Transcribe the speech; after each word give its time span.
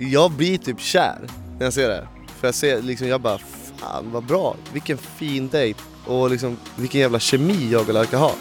jag 0.00 0.30
blir 0.32 0.58
typ 0.58 0.80
kär 0.80 1.18
när 1.58 1.66
jag 1.66 1.72
ser 1.72 1.88
det. 1.88 2.08
För 2.40 2.48
jag 2.48 2.54
ser 2.54 2.82
liksom, 2.82 3.08
jag 3.08 3.20
bara 3.20 3.38
fan 3.76 4.10
vad 4.12 4.24
bra, 4.24 4.56
vilken 4.72 4.98
fin 4.98 5.48
dejt 5.48 5.80
och 6.06 6.30
liksom 6.30 6.56
vilken 6.76 7.00
jävla 7.00 7.20
kemi 7.20 7.68
jag 7.72 7.88
och 7.88 7.94
Lärka 7.94 8.18
har. 8.18 8.32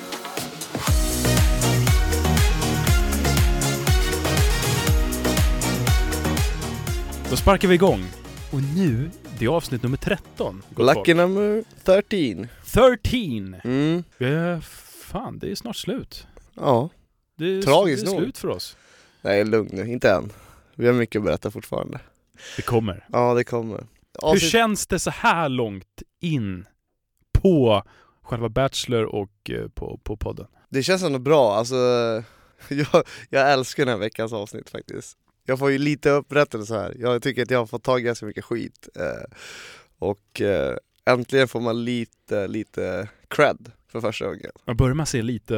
Då 7.30 7.36
sparkar 7.36 7.68
vi 7.68 7.76
igång. 7.76 8.06
Och 8.52 8.62
nu, 8.76 9.10
det 9.40 9.46
är 9.46 9.50
avsnitt 9.50 9.84
nummer 9.84 9.98
13. 9.98 10.64
gott 10.76 10.96
Lucky 10.96 11.14
number 11.14 11.64
13. 11.84 12.48
folk. 12.64 13.04
13! 13.04 13.56
Mm, 13.64 14.04
Eh, 14.20 14.60
fan, 15.02 15.40
det 15.40 15.52
är 15.52 15.56
snart 15.56 15.76
slut. 15.76 16.28
ja. 16.56 16.90
Det 17.38 17.46
är, 17.58 17.62
Tragiskt 17.62 18.06
det 18.06 18.12
är 18.12 18.14
nog. 18.14 18.24
slut 18.24 18.38
för 18.38 18.48
oss. 18.48 18.76
Nej 19.22 19.46
lugn 19.46 19.70
nu, 19.74 19.92
inte 19.92 20.12
än. 20.12 20.32
Vi 20.80 20.88
har 20.88 20.94
mycket 20.94 21.20
att 21.20 21.26
berätta 21.26 21.52
fortfarande. 21.52 22.00
Det 22.56 22.62
kommer. 22.62 23.06
Ja 23.12 23.34
det 23.34 23.44
kommer. 23.44 23.78
Hur 23.78 23.88
Avsnitt- 24.30 24.52
känns 24.52 24.88
det 24.88 25.00
så 25.00 25.10
här 25.10 25.50
långt 25.50 26.02
in 26.20 26.66
på 27.32 27.84
själva 28.22 28.50
Bachelor 28.50 29.04
och 29.04 29.50
eh, 29.50 29.68
på, 29.68 30.00
på 30.04 30.18
podden? 30.18 30.48
Det 30.70 30.84
känns 30.84 31.04
ändå 31.04 31.20
bra, 31.20 31.56
alltså 31.56 31.76
jag, 32.70 33.04
jag 33.30 33.52
älskar 33.54 33.86
den 33.86 33.94
här 33.94 34.00
veckans 34.00 34.34
avsnitt 34.34 34.70
faktiskt. 34.70 35.18
Jag 35.46 35.60
får 35.60 35.72
ju 35.72 35.78
lite 35.78 36.10
upprättelse 36.10 36.74
här, 36.74 36.96
jag 37.00 37.24
tycker 37.24 37.42
att 37.44 37.52
jag 37.52 37.60
har 37.60 37.66
fått 37.66 37.84
tag 37.84 38.00
i 38.00 38.04
ganska 38.04 38.26
mycket 38.26 38.46
skit. 38.46 38.90
Eh, 38.96 39.36
och 40.00 40.42
eh, 40.42 40.76
äntligen 41.06 41.48
får 41.48 41.62
man 41.62 41.86
lite, 41.86 42.48
lite 42.48 43.10
cred 43.28 43.72
för 43.92 44.02
första 44.02 44.26
gången. 44.26 44.52
Man 44.66 44.78
börjar 44.78 45.02
att 45.02 45.10
se 45.10 45.22
lite... 45.22 45.56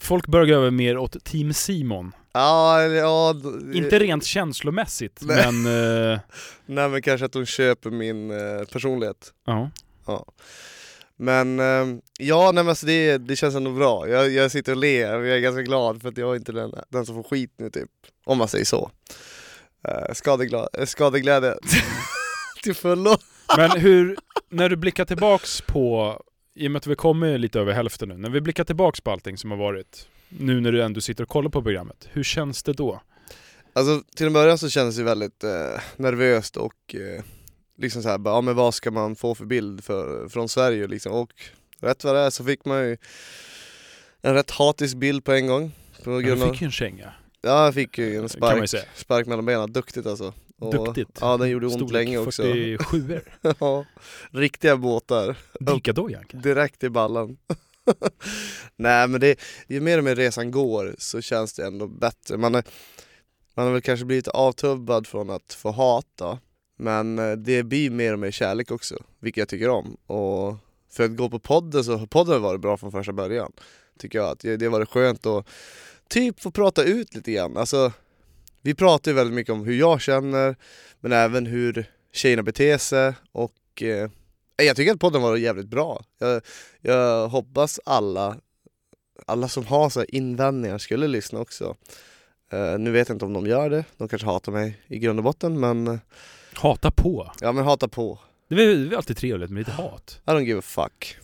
Folk 0.00 0.26
börjar 0.26 0.46
gå 0.46 0.54
över 0.54 0.70
mer 0.70 0.98
åt 0.98 1.24
Team 1.24 1.52
Simon. 1.52 2.12
Ja, 2.32 2.82
ja 2.82 3.34
Inte 3.74 3.98
rent 3.98 4.24
känslomässigt, 4.24 5.20
Nej. 5.22 5.52
men... 5.52 5.66
eh, 6.12 6.20
Nej 6.66 6.88
men 6.88 7.02
kanske 7.02 7.26
att 7.26 7.34
hon 7.34 7.46
köper 7.46 7.90
min 7.90 8.30
eh, 8.30 8.64
personlighet. 8.72 9.32
ja. 9.46 9.70
Men 11.20 11.60
eh, 11.60 11.98
ja, 12.18 12.44
nej, 12.44 12.64
men 12.64 12.68
alltså 12.68 12.86
det, 12.86 13.18
det 13.18 13.36
känns 13.36 13.54
ändå 13.54 13.70
bra. 13.70 14.08
Jag, 14.08 14.30
jag 14.30 14.50
sitter 14.50 14.72
och 14.72 14.78
ler 14.78 15.18
och 15.18 15.26
jag 15.26 15.36
är 15.36 15.40
ganska 15.40 15.62
glad 15.62 16.02
för 16.02 16.08
att 16.08 16.16
jag 16.16 16.32
är 16.32 16.36
inte 16.36 16.52
den, 16.52 16.74
den 16.88 17.06
som 17.06 17.14
får 17.14 17.22
skit 17.22 17.52
nu 17.56 17.70
typ. 17.70 17.90
Om 18.24 18.38
man 18.38 18.48
säger 18.48 18.64
så. 18.64 18.90
Uh, 19.88 20.14
skadegla, 20.14 20.68
eh, 20.72 20.86
skadeglädje 20.86 21.54
till 22.62 22.74
fullo. 22.74 23.16
Men 23.56 23.70
hur, 23.70 24.16
när 24.48 24.68
du 24.68 24.76
blickar 24.76 25.04
tillbaks 25.04 25.60
på, 25.60 26.20
i 26.54 26.66
och 26.66 26.70
med 26.70 26.78
att 26.78 26.86
vi 26.86 26.94
kommer 26.94 27.38
lite 27.38 27.60
över 27.60 27.72
hälften 27.72 28.08
nu, 28.08 28.16
när 28.16 28.30
vi 28.30 28.40
blickar 28.40 28.64
tillbaks 28.64 29.00
på 29.00 29.10
allting 29.10 29.38
som 29.38 29.50
har 29.50 29.58
varit, 29.58 30.08
nu 30.28 30.60
när 30.60 30.72
du 30.72 30.82
ändå 30.82 31.00
sitter 31.00 31.22
och 31.22 31.28
kollar 31.30 31.50
på 31.50 31.62
programmet, 31.62 32.08
hur 32.12 32.22
känns 32.22 32.62
det 32.62 32.72
då? 32.72 33.02
Alltså 33.72 34.02
till 34.16 34.26
en 34.26 34.32
början 34.32 34.58
så 34.58 34.70
kändes 34.70 34.96
det 34.96 35.02
väldigt 35.02 35.44
eh, 35.44 35.80
nervöst 35.96 36.56
och 36.56 36.94
eh, 36.94 37.24
liksom 37.78 38.02
så 38.02 38.08
här, 38.08 38.18
bara, 38.18 38.34
ja 38.34 38.40
men 38.40 38.56
vad 38.56 38.74
ska 38.74 38.90
man 38.90 39.16
få 39.16 39.34
för 39.34 39.44
bild 39.44 39.84
för, 39.84 40.28
från 40.28 40.48
Sverige 40.48 40.86
liksom. 40.86 41.12
Och 41.12 41.32
rätt 41.80 42.04
vad 42.04 42.14
det 42.14 42.20
är 42.20 42.30
så 42.30 42.44
fick 42.44 42.64
man 42.64 42.78
ju 42.78 42.96
en 44.22 44.34
rätt 44.34 44.50
hatisk 44.50 44.96
bild 44.96 45.24
på 45.24 45.32
en 45.32 45.46
gång. 45.46 45.72
På 46.04 46.10
Du 46.10 46.22
grund 46.22 46.42
av, 46.42 46.50
fick 46.52 46.60
ju 46.60 46.64
en 46.64 46.70
känga, 46.70 47.12
ja 47.42 47.64
jag 47.64 47.74
fick 47.74 47.98
ju 47.98 48.16
en 48.16 48.28
spark, 48.28 48.70
spark 48.94 49.26
mellan 49.26 49.44
benen, 49.46 49.72
duktigt 49.72 50.06
alltså. 50.06 50.34
Och, 50.58 50.72
Duktigt. 50.72 51.18
Ja 51.20 51.36
den 51.36 51.48
gjorde 51.48 51.66
ont 51.66 51.74
Storlek 51.74 51.92
länge 51.92 52.18
också. 52.18 52.42
47 52.42 53.20
ja, 53.60 53.84
riktiga 54.30 54.76
båtar. 54.76 55.36
Dikadojan 55.60 56.24
kanske? 56.28 56.48
Direkt 56.54 56.84
i 56.84 56.90
ballan. 56.90 57.36
Nej 58.76 59.08
men 59.08 59.20
det, 59.20 59.40
ju 59.66 59.80
mer 59.80 59.98
och 59.98 60.04
mer 60.04 60.16
resan 60.16 60.50
går 60.50 60.94
så 60.98 61.20
känns 61.20 61.54
det 61.54 61.66
ändå 61.66 61.86
bättre. 61.86 62.36
Man, 62.36 62.54
är, 62.54 62.64
man 63.54 63.66
har 63.66 63.72
väl 63.72 63.82
kanske 63.82 64.06
blivit 64.06 64.28
avtubbad 64.28 65.06
från 65.06 65.30
att 65.30 65.52
få 65.52 65.70
hata. 65.70 66.38
Men 66.78 67.18
eh, 67.18 67.32
det 67.32 67.62
blir 67.62 67.90
mer 67.90 68.12
och 68.12 68.18
mer 68.18 68.30
kärlek 68.30 68.70
också, 68.70 68.96
vilket 69.18 69.38
jag 69.38 69.48
tycker 69.48 69.68
om. 69.68 69.96
Och 70.06 70.56
för 70.90 71.04
att 71.04 71.16
gå 71.16 71.30
på 71.30 71.38
podden 71.38 71.84
så 71.84 71.96
har 71.96 72.06
podden 72.06 72.42
varit 72.42 72.60
bra 72.60 72.76
från 72.76 72.92
första 72.92 73.12
början. 73.12 73.52
Tycker 73.98 74.18
jag. 74.18 74.28
Att 74.28 74.40
det 74.40 74.62
har 74.62 74.70
varit 74.70 74.88
skönt 74.88 75.26
att 75.26 75.46
typ 76.08 76.40
få 76.40 76.50
prata 76.50 76.82
ut 76.82 77.14
lite 77.14 77.32
grann. 77.32 77.56
Alltså, 77.56 77.92
vi 78.62 78.74
pratar 78.74 79.10
ju 79.10 79.14
väldigt 79.14 79.34
mycket 79.34 79.52
om 79.52 79.64
hur 79.64 79.74
jag 79.74 80.00
känner, 80.00 80.56
men 81.00 81.12
även 81.12 81.46
hur 81.46 81.86
tjejerna 82.12 82.42
beter 82.42 82.78
sig 82.78 83.12
och 83.32 83.82
eh, 83.82 84.10
jag 84.56 84.76
tycker 84.76 84.92
att 84.92 85.00
podden 85.00 85.22
var 85.22 85.36
jävligt 85.36 85.68
bra. 85.68 86.02
Jag, 86.18 86.42
jag 86.80 87.28
hoppas 87.28 87.80
alla, 87.84 88.36
alla 89.26 89.48
som 89.48 89.66
har 89.66 89.90
så 89.90 90.04
invändningar 90.04 90.78
skulle 90.78 91.06
lyssna 91.08 91.40
också. 91.40 91.76
Eh, 92.52 92.78
nu 92.78 92.90
vet 92.90 93.08
jag 93.08 93.14
inte 93.14 93.24
om 93.24 93.32
de 93.32 93.46
gör 93.46 93.70
det, 93.70 93.84
de 93.96 94.08
kanske 94.08 94.26
hatar 94.26 94.52
mig 94.52 94.80
i 94.86 94.98
grund 94.98 95.18
och 95.18 95.24
botten 95.24 95.60
men 95.60 95.86
eh, 95.86 95.98
Hata 96.54 96.90
på. 96.90 97.32
ja 97.40 97.52
men 97.52 97.64
hata 97.64 97.88
på. 97.88 98.18
Det 98.48 98.54
är 98.54 98.76
det 98.76 98.94
är 98.94 98.96
alltid 98.96 99.16
trevligt 99.16 99.50
med 99.50 99.58
lite 99.58 99.72
hat. 99.72 100.20
I 100.26 100.30
don't 100.30 100.40
give 100.44 100.58
a 100.58 100.62
fuck. 100.64 101.16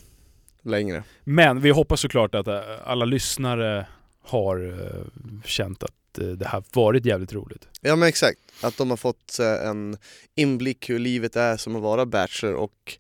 Längre. 0.63 1.03
Men 1.25 1.61
vi 1.61 1.71
hoppas 1.71 2.01
såklart 2.01 2.35
att 2.35 2.47
eh, 2.47 2.61
alla 2.85 3.05
lyssnare 3.05 3.87
har 4.23 4.81
eh, 4.81 5.43
känt 5.45 5.83
att 5.83 5.91
det 6.15 6.47
här 6.47 6.63
varit 6.73 7.07
jävligt 7.07 7.33
roligt. 7.33 7.69
Ja 7.81 7.97
men 7.97 8.09
exakt, 8.09 8.39
att 8.63 8.77
de 8.77 8.91
har 8.91 8.97
fått 8.97 9.39
eh, 9.39 9.69
en 9.69 9.97
inblick 10.35 10.91
hur 10.91 10.99
livet 10.99 11.37
är 11.37 11.57
som 11.57 11.77
att 11.77 11.83
vara 11.83 12.07
bachelor 12.07 12.55
och 12.55 12.99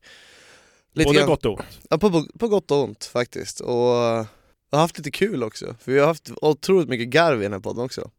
lite 0.94 1.06
Både 1.08 1.18
grann- 1.18 1.28
gott 1.28 1.44
och 1.44 1.52
ont. 1.58 1.80
Ja, 1.90 1.98
på, 1.98 2.26
på 2.38 2.48
gott 2.48 2.70
och 2.70 2.84
ont 2.84 3.04
faktiskt. 3.04 3.60
Och 3.60 3.94
eh, 3.96 4.26
jag 4.70 4.78
har 4.78 4.80
haft 4.80 4.98
lite 4.98 5.10
kul 5.10 5.42
också, 5.42 5.74
för 5.80 5.92
vi 5.92 5.98
har 5.98 6.06
haft 6.06 6.30
otroligt 6.42 6.88
mycket 6.88 7.08
garv 7.08 7.40
i 7.40 7.42
den 7.42 7.52
här 7.52 7.60
podden 7.60 7.84
också. 7.84 8.10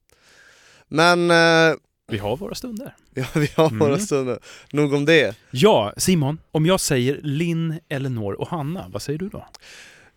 Men 0.88 1.31
eh, 1.31 1.75
Vi 2.12 2.17
har 2.17 2.38
våra 2.38 2.56
stunder. 2.56 2.95
ja, 3.13 3.25
vi 3.35 3.50
har 3.56 3.67
Mm. 3.67 3.79
våra 3.79 4.00
stunder. 4.00 4.39
Nog 4.72 4.94
om 4.94 5.06
det. 5.06 5.35
Ja, 5.51 5.94
Simon, 5.97 6.38
om 6.51 6.66
jag 6.66 6.79
säger 6.79 7.19
Linn, 7.23 7.79
Elinor 7.89 8.33
och 8.33 8.47
Hanna, 8.47 8.85
vad 8.89 9.01
säger 9.01 9.19
du 9.19 9.29
då? 9.29 9.45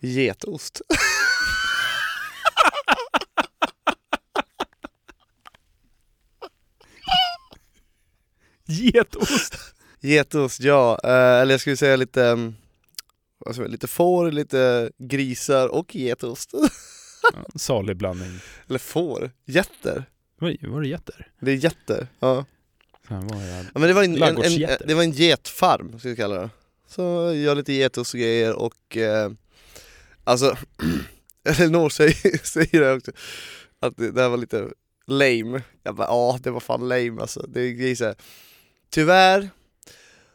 Getost. 0.00 0.80
Getost! 8.68 9.54
Getost, 10.00 10.60
ja. 10.60 11.00
Eh, 11.04 11.40
eller 11.40 11.52
jag 11.54 11.60
skulle 11.60 11.76
säga 11.76 11.96
lite, 11.96 12.52
säga, 13.54 13.68
lite 13.68 13.86
får, 13.86 14.30
lite 14.30 14.90
grisar 14.98 15.68
och 15.68 15.94
getost. 15.94 16.50
Ja, 17.32 17.44
Salig 17.54 17.96
blandning. 17.96 18.40
eller 18.68 18.78
får, 18.78 19.30
getter. 19.46 20.04
Oj, 20.40 20.58
var 20.62 20.80
det 20.80 20.88
getter? 20.88 21.28
Det 21.40 21.50
är 21.50 21.56
getter. 21.56 22.06
Ja. 22.20 22.44
Var 23.08 23.40
det... 23.40 23.66
Ja, 23.74 23.80
men 23.80 23.82
det 23.82 23.92
var 23.92 24.04
en, 24.04 24.22
en, 24.22 24.38
en, 24.38 24.68
det 24.86 24.94
var 24.94 25.02
en 25.02 25.12
getfarm, 25.12 25.98
ska 25.98 26.08
vi 26.08 26.16
kalla 26.16 26.40
det. 26.40 26.50
Så 26.88 27.02
jag 27.02 27.36
gör 27.36 27.54
lite 27.54 27.72
getost 27.72 28.14
och 28.14 28.20
grejer 28.20 28.54
och 28.54 28.96
eh, 28.96 29.30
alltså, 30.24 30.56
Elinor 31.44 31.88
säger, 31.88 32.38
säger 32.46 32.80
det 32.80 32.92
också, 32.92 33.12
att 33.80 33.96
det, 33.96 34.10
det 34.10 34.22
här 34.22 34.28
var 34.28 34.36
lite 34.36 34.68
lame. 35.06 35.62
Jag 35.82 35.94
bara 35.94 36.06
ja, 36.06 36.38
det 36.42 36.50
var 36.50 36.60
fan 36.60 36.88
lame 36.88 37.20
alltså. 37.20 37.46
Det 37.48 37.60
är 37.60 37.70
grejer. 37.70 38.14
Tyvärr, 38.90 39.50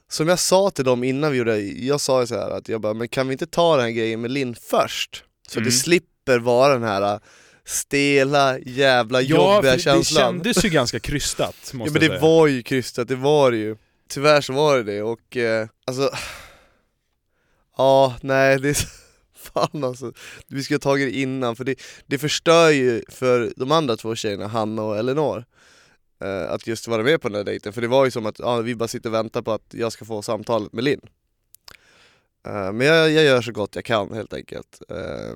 som 0.09 0.27
jag 0.27 0.39
sa 0.39 0.69
till 0.69 0.85
dem 0.85 1.03
innan 1.03 1.31
vi 1.31 1.37
gjorde 1.37 1.53
det, 1.55 1.61
jag 1.61 2.01
sa 2.01 2.27
så 2.27 2.35
här 2.35 2.49
att 2.49 2.69
jag 2.69 2.81
bara, 2.81 2.93
men 2.93 3.07
kan 3.07 3.27
vi 3.27 3.31
inte 3.31 3.47
ta 3.47 3.75
den 3.75 3.85
här 3.85 3.91
grejen 3.91 4.21
med 4.21 4.31
Linn 4.31 4.55
först? 4.55 5.23
Så 5.47 5.59
Mm. 5.59 5.65
det 5.69 5.71
slipper 5.71 6.39
vara 6.39 6.73
den 6.73 6.83
här 6.83 7.19
stela, 7.65 8.59
jävla 8.59 9.21
Ja, 9.21 9.27
jobbiga 9.55 9.71
för 9.71 9.77
det 9.77 9.83
känslan. 9.83 10.33
kändes 10.33 10.65
ju 10.65 10.69
ganska 10.69 10.99
krystat, 10.99 11.55
måste 11.73 11.89
Ja 11.89 11.91
men 11.93 12.01
det 12.01 12.07
säga. 12.07 12.19
var 12.21 12.47
ju 12.47 12.63
krystat, 12.63 13.07
det 13.07 13.15
var 13.15 13.51
det 13.51 13.57
ju. 13.57 13.77
Tyvärr 14.09 14.41
så 14.41 14.53
var 14.53 14.77
det 14.77 14.83
det 14.83 15.01
och 15.01 15.37
eh, 15.37 15.67
alltså 15.87 16.09
Ja, 17.77 18.15
nej 18.21 18.59
det 18.59 18.69
är 18.69 18.77
Fan 19.53 19.83
alltså, 19.83 20.13
vi 20.47 20.63
skulle 20.63 20.75
ha 20.75 20.79
tagit 20.79 21.13
det 21.13 21.19
innan 21.19 21.55
för 21.55 21.63
det, 21.63 21.75
det 22.07 22.17
förstör 22.17 22.69
ju 22.69 23.03
för 23.09 23.53
de 23.55 23.71
andra 23.71 23.97
två 23.97 24.15
tjejerna, 24.15 24.47
Hanna 24.47 24.81
och 24.83 24.97
Elinor 24.97 25.45
Att 26.27 26.67
just 26.67 26.87
vara 26.87 27.03
med 27.03 27.21
på 27.21 27.29
den 27.29 27.35
här 27.37 27.43
dejten, 27.43 27.73
för 27.73 27.81
det 27.81 27.87
var 27.87 28.05
ju 28.05 28.11
som 28.11 28.25
att 28.25 28.39
ja, 28.39 28.57
vi 28.61 28.75
bara 28.75 28.87
sitter 28.87 29.09
och 29.09 29.13
väntar 29.15 29.41
på 29.41 29.51
att 29.51 29.73
jag 29.73 29.91
ska 29.91 30.05
få 30.05 30.21
samtalet 30.21 30.73
med 30.73 30.83
Linn 30.83 31.01
eh, 32.47 32.71
Men 32.73 32.81
jag, 32.87 33.11
jag 33.11 33.23
gör 33.23 33.41
så 33.41 33.51
gott 33.51 33.75
jag 33.75 33.85
kan 33.85 34.13
helt 34.13 34.33
enkelt 34.33 34.81
eh, 34.89 35.31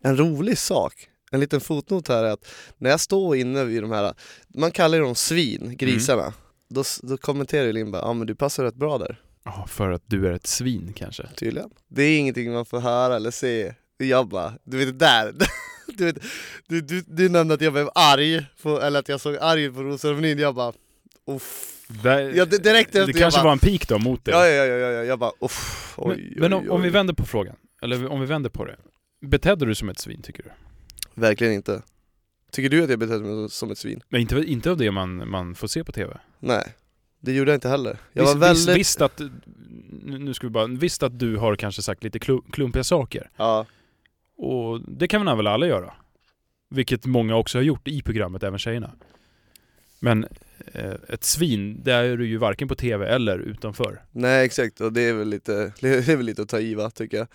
En 0.00 0.16
rolig 0.16 0.58
sak, 0.58 1.08
en 1.30 1.40
liten 1.40 1.60
fotnot 1.60 2.08
här 2.08 2.24
är 2.24 2.30
att 2.30 2.46
när 2.78 2.90
jag 2.90 3.00
står 3.00 3.36
inne 3.36 3.64
vid 3.64 3.82
de 3.82 3.90
här, 3.92 4.14
man 4.48 4.70
kallar 4.70 5.00
dem 5.00 5.14
svin, 5.14 5.76
grisarna 5.76 6.32
då, 6.68 6.80
s- 6.80 7.00
då 7.02 7.16
kommenterar 7.16 7.72
Linn 7.72 7.90
bara, 7.90 8.02
ja 8.02 8.12
men 8.12 8.26
du 8.26 8.34
passar 8.34 8.64
rätt 8.64 8.74
bra 8.74 8.98
där 8.98 9.20
Ja, 9.44 9.66
för 9.68 9.90
att 9.90 10.02
du 10.06 10.28
är 10.28 10.32
ett 10.32 10.46
svin 10.46 10.92
kanske. 10.96 11.26
tydligen. 11.36 11.70
Det 11.88 12.02
är 12.02 12.18
ingenting 12.18 12.52
man 12.52 12.66
får 12.66 12.80
höra 12.80 13.16
eller 13.16 13.30
se. 13.30 13.74
Jag 13.98 14.28
bara, 14.28 14.52
du 14.64 14.76
vet 14.76 14.86
det 14.98 15.06
där. 15.06 15.34
Du, 15.86 16.04
vet, 16.04 16.16
du, 16.66 16.80
du, 16.80 17.02
du 17.06 17.28
nämnde 17.28 17.54
att 17.54 17.60
jag 17.60 17.72
blev 17.72 17.88
arg, 17.94 18.46
på, 18.62 18.80
eller 18.80 18.98
att 19.00 19.08
jag 19.08 19.20
såg 19.20 19.36
arg 19.40 19.72
på 19.72 19.82
Rosamunin, 19.82 20.38
jag 20.38 20.54
bara 20.54 20.72
uff. 21.26 21.72
Där, 21.88 22.32
Ja, 22.34 22.44
det- 22.44 22.58
direkt 22.58 22.94
efter 22.94 23.06
det 23.12 23.18
kanske 23.18 23.38
bara- 23.38 23.44
var 23.44 23.52
en 23.52 23.58
pik 23.58 23.88
då 23.88 23.98
mot 23.98 24.24
dig. 24.24 24.34
Ja, 24.34 24.46
ja, 24.46 24.64
ja, 24.64 24.76
ja, 24.76 24.90
ja, 24.90 25.04
jag 25.04 25.18
bara 25.18 25.32
uff. 25.40 25.94
Oj, 25.98 26.28
men 26.30 26.40
men 26.40 26.52
om, 26.52 26.62
oj, 26.62 26.68
om 26.70 26.82
vi 26.82 26.88
oj. 26.88 26.92
vänder 26.92 27.14
på 27.14 27.24
frågan, 27.24 27.56
eller 27.82 28.06
om 28.08 28.20
vi 28.20 28.26
vänder 28.26 28.50
på 28.50 28.64
det. 28.64 28.76
Betedde 29.26 29.66
du 29.66 29.74
som 29.74 29.88
ett 29.88 29.98
svin 29.98 30.22
tycker 30.22 30.42
du? 30.42 30.50
Verkligen 31.14 31.52
inte. 31.52 31.82
Tycker 32.52 32.68
du 32.70 32.82
att 32.84 32.90
jag 32.90 32.98
betedde 32.98 33.24
mig 33.24 33.50
som 33.50 33.70
ett 33.70 33.78
svin? 33.78 34.00
Men 34.08 34.20
inte, 34.20 34.36
inte 34.36 34.70
av 34.70 34.76
det 34.76 34.90
man, 34.90 35.30
man 35.30 35.54
får 35.54 35.68
se 35.68 35.84
på 35.84 35.92
TV. 35.92 36.16
Nej, 36.38 36.74
det 37.20 37.32
gjorde 37.32 37.50
jag 37.50 37.56
inte 37.56 37.68
heller. 37.68 37.98
Jag 38.12 38.22
visst, 38.22 38.34
var 38.34 38.40
väldigt... 38.40 38.68
visst, 38.68 38.78
visst 38.78 39.00
att, 39.00 39.20
nu 40.04 40.34
ska 40.34 40.46
vi 40.46 40.50
bara, 40.50 40.66
visst 40.66 41.02
att 41.02 41.18
du 41.18 41.36
har 41.36 41.56
kanske 41.56 41.82
sagt 41.82 42.04
lite 42.04 42.18
klu- 42.18 42.50
klumpiga 42.52 42.84
saker. 42.84 43.30
Ja, 43.36 43.66
Och 44.36 44.80
det 44.80 45.08
kan 45.08 45.36
väl 45.36 45.46
alla 45.46 45.66
göra. 45.66 45.94
Vilket 46.68 47.06
många 47.06 47.36
också 47.36 47.58
har 47.58 47.62
gjort 47.62 47.88
i 47.88 48.02
programmet, 48.02 48.42
även 48.42 48.58
tjejerna. 48.58 48.90
Men 50.00 50.26
eh, 50.72 50.94
ett 51.08 51.24
svin, 51.24 51.80
det 51.82 51.92
är 51.92 52.16
du 52.16 52.26
ju 52.26 52.36
varken 52.36 52.68
på 52.68 52.74
TV 52.74 53.08
eller 53.08 53.38
utanför. 53.38 54.02
nej 54.12 54.44
exakt 54.44 54.80
och 54.80 54.92
det 54.92 55.00
är 55.00 55.14
väl 55.14 55.28
lite, 55.28 55.72
det 55.80 56.08
är 56.08 56.16
väl 56.16 56.26
lite 56.26 56.42
att 56.42 56.48
ta 56.48 56.60
i 56.60 56.74
va, 56.74 56.90
tycker 56.90 57.16
jag. 57.16 57.26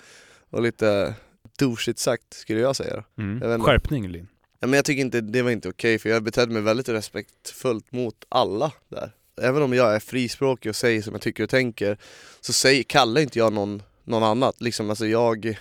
Och 0.50 0.62
lite 0.62 1.13
douchigt 1.59 2.00
sagt 2.00 2.33
skulle 2.33 2.59
jag 2.59 2.75
säga. 2.75 3.03
Mm. 3.18 3.50
Jag. 3.51 3.62
Skärpning 3.62 4.07
Linn. 4.07 4.27
Ja, 4.59 4.68
men 4.68 4.74
jag 4.74 4.86
tycker 4.86 5.01
inte, 5.01 5.21
det 5.21 5.42
var 5.42 5.51
inte 5.51 5.69
okej 5.69 6.00
för 6.00 6.09
jag 6.09 6.24
betedde 6.24 6.53
mig 6.53 6.62
väldigt 6.62 6.89
respektfullt 6.89 7.92
mot 7.92 8.25
alla 8.30 8.71
där. 8.89 9.12
Även 9.42 9.62
om 9.62 9.74
jag 9.74 9.95
är 9.95 10.00
frispråkig 10.00 10.69
och 10.69 10.75
säger 10.75 11.01
som 11.01 11.13
jag 11.13 11.21
tycker 11.21 11.44
och 11.44 11.50
tänker 11.50 11.98
så 12.42 12.53
säger, 12.53 12.83
kallar 12.83 13.21
inte 13.21 13.39
jag 13.39 13.53
någon, 13.53 13.83
någon 14.03 14.24
annat. 14.24 14.62
Liksom, 14.62 14.89
alltså 14.89 15.07
jag, 15.07 15.59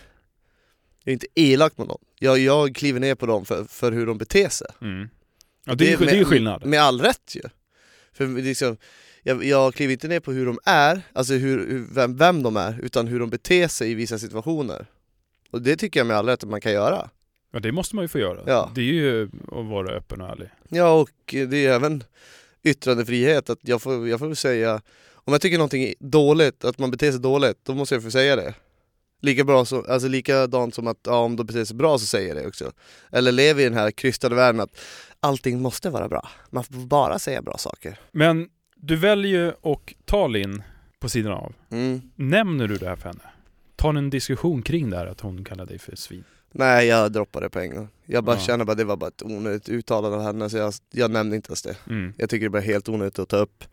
jag 1.05 1.11
är 1.11 1.13
inte 1.13 1.27
elak 1.35 1.79
mot 1.79 1.89
någon. 1.89 2.01
Jag, 2.19 2.39
jag 2.39 2.75
kliver 2.75 3.01
ner 3.01 3.15
på 3.15 3.27
dem 3.27 3.45
för, 3.45 3.65
för 3.65 3.93
hur 3.93 4.07
de 4.07 4.19
beter 4.19 4.49
sig. 4.49 4.67
Mm. 4.83 5.09
Ja, 5.65 5.75
det, 5.75 5.87
är, 5.87 5.91
ju- 5.91 5.97
det 6.07 6.11
är 6.11 6.15
ju 6.15 6.19
med- 6.19 6.27
skillnad. 6.27 6.65
Med 6.67 6.81
all 6.83 7.01
rätt 7.01 7.35
ju. 7.37 7.43
För 8.13 8.27
liksom, 8.43 8.77
jag, 9.23 9.45
jag 9.45 9.75
kliver 9.75 9.93
inte 9.93 10.09
ner 10.09 10.21
på 10.21 10.33
hur 10.33 10.47
de 10.47 10.59
är, 10.65 11.03
alltså 11.13 11.35
hur, 11.35 11.87
vem, 11.95 12.17
vem 12.17 12.43
de 12.43 12.57
är, 12.57 12.81
utan 12.83 13.07
hur 13.07 13.21
de 13.21 13.31
beter 13.31 13.69
sig 13.69 13.91
i 13.91 13.95
vissa 13.95 14.19
situationer. 14.19 14.87
Och 15.51 15.63
det 15.63 15.77
tycker 15.77 16.01
jag 16.01 16.07
med 16.07 16.17
all 16.17 16.27
rätt 16.27 16.43
att 16.45 16.51
man 16.51 16.61
kan 16.61 16.73
göra. 16.73 17.11
Ja, 17.53 17.61
det 17.61 17.73
måste 17.73 17.97
man 17.97 18.05
ju 18.05 18.09
få 18.09 18.19
göra. 18.19 18.43
Ja. 18.47 18.71
Det 18.75 18.81
är 18.81 18.85
ju 18.85 19.25
att 19.25 19.67
vara 19.67 19.91
öppen 19.91 20.21
och 20.21 20.29
ärlig. 20.29 20.51
Ja 20.69 21.01
och 21.01 21.11
det 21.27 21.67
är 21.67 21.73
även 21.73 22.05
yttrandefrihet, 22.63 23.51
att 23.51 23.59
jag 23.63 23.83
får, 23.83 24.09
jag 24.09 24.19
får 24.19 24.35
säga 24.35 24.83
Om 25.15 25.33
jag 25.33 25.41
tycker 25.43 25.59
någonting 25.59 25.83
är 25.85 25.95
dåligt, 25.99 26.65
att 26.65 26.79
man 26.79 26.91
beter 26.91 27.11
sig 27.13 27.21
dåligt, 27.21 27.59
då 27.63 27.75
måste 27.75 27.95
jag 27.95 28.03
få 28.05 28.11
säga 28.11 28.37
det 28.37 28.55
Lika 29.21 29.45
bra 29.45 29.65
som, 29.65 29.85
alltså 29.89 30.09
likadant 30.09 30.75
som 30.75 30.87
att 30.87 30.99
ja, 31.07 31.19
om 31.19 31.37
de 31.37 31.47
beter 31.47 31.65
sig 31.65 31.77
bra 31.77 31.99
så 31.99 32.07
säger 32.07 32.35
det 32.35 32.47
också 32.47 32.73
Eller 33.13 33.33
lever 33.33 33.61
i 33.61 33.65
den 33.65 33.75
här 33.75 33.91
krystade 33.91 34.35
världen 34.35 34.61
att 34.61 34.79
allting 35.21 35.61
måste 35.61 35.91
vara 35.91 36.09
bra, 36.09 36.29
man 36.51 36.65
får 36.65 36.75
bara 36.75 37.19
säga 37.19 37.43
bra 37.43 37.59
saker 37.59 37.99
Men 38.13 38.49
du 38.77 38.97
väljer 38.97 39.31
ju 39.45 39.49
att 39.49 39.81
ta 40.05 40.27
Linn 40.27 40.63
på 41.01 41.09
sidan 41.09 41.33
av. 41.33 41.53
mm. 41.71 42.01
Nämner 42.15 42.69
du 42.69 42.77
det 42.77 42.89
här 42.89 42.97
för 42.97 43.09
henne? 43.09 43.23
Tar 43.77 43.93
ni 43.93 43.99
en 43.99 44.11
diskussion 44.11 44.63
kring 44.63 44.91
det 44.91 44.97
här 44.97 45.07
att 45.07 45.21
hon 45.21 45.45
kallar 45.45 45.67
dig 45.67 45.79
för 45.79 45.97
svin? 45.97 46.25
Nej 46.53 46.87
jag 46.87 47.13
droppade 47.13 47.47
det 47.47 47.51
på 47.51 47.59
en 47.61 47.75
gång 47.75 47.89
Jag 48.07 48.25
bara 48.25 48.37
Ja. 48.37 48.43
känner 48.43 48.65
bara 48.65 48.75
det 48.75 48.85
var 48.85 48.97
bara 48.97 49.09
ett 49.09 49.23
onödigt 49.23 49.69
uttalande 49.69 50.17
av 50.17 50.23
henne 50.23 50.51
så 50.51 50.57
jag, 50.57 50.73
jag 50.91 51.11
nämnde 51.11 51.37
inte 51.37 51.49
ens 51.51 51.63
det 51.63 51.77
Mm. 51.91 52.13
Jag 52.17 52.31
tycker 52.31 52.49
det 52.49 52.59
är 52.59 52.63
helt 52.63 52.89
onödigt 52.89 53.19
att 53.19 53.29
ta 53.29 53.37
upp 53.37 53.65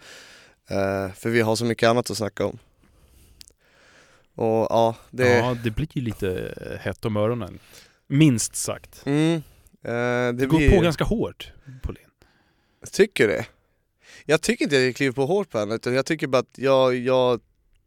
Eh, 0.69 1.11
För 1.13 1.29
vi 1.29 1.41
har 1.41 1.55
så 1.55 1.65
mycket 1.65 1.89
annat 1.89 2.11
att 2.11 2.17
snacka 2.17 2.45
om 2.45 2.57
Och 4.37 4.67
ja, 4.69 4.95
det... 5.09 5.37
Ja, 5.37 5.57
det 5.63 5.71
blir 5.71 5.87
ju 5.91 6.01
lite 6.01 6.53
eh, 6.61 6.79
hett 6.79 7.05
om 7.05 7.17
öronen. 7.17 7.59
Minst 8.07 8.55
sagt. 8.55 9.01
Mm, 9.05 9.35
eh, 9.83 10.33
det 10.33 10.45
går 10.45 10.57
blir... 10.57 10.75
på 10.75 10.81
ganska 10.81 11.03
hårt 11.03 11.51
på 11.83 11.91
Linn. 11.91 12.03
Tycker 12.91 13.27
det? 13.27 13.45
Jag 14.25 14.41
tycker 14.41 14.65
inte 14.65 14.77
att 14.77 14.83
jag 14.83 14.95
kliver 14.95 15.13
på 15.13 15.25
hårt 15.25 15.49
på 15.49 15.59
henne 15.59 15.75
utan 15.75 15.93
jag 15.93 16.05
tycker 16.05 16.27
bara 16.27 16.39
att 16.39 16.57
jag, 16.57 16.95
jag, 16.95 17.41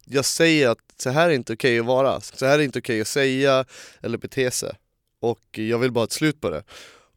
jag 0.04 0.24
säger 0.24 0.68
att 0.68 0.78
så 0.96 1.10
här 1.10 1.30
är 1.30 1.34
inte 1.34 1.52
okej 1.52 1.78
att 1.78 1.86
vara. 1.86 2.20
Så 2.20 2.46
här 2.46 2.58
är 2.58 2.62
inte 2.62 2.78
okej 2.78 3.00
att 3.00 3.08
säga 3.08 3.64
eller 4.00 4.18
bete 4.18 4.50
sig. 4.50 4.72
Och 5.20 5.58
jag 5.58 5.78
vill 5.78 5.92
bara 5.92 6.00
ha 6.00 6.04
ett 6.04 6.12
slut 6.12 6.40
på 6.40 6.50
det. 6.50 6.62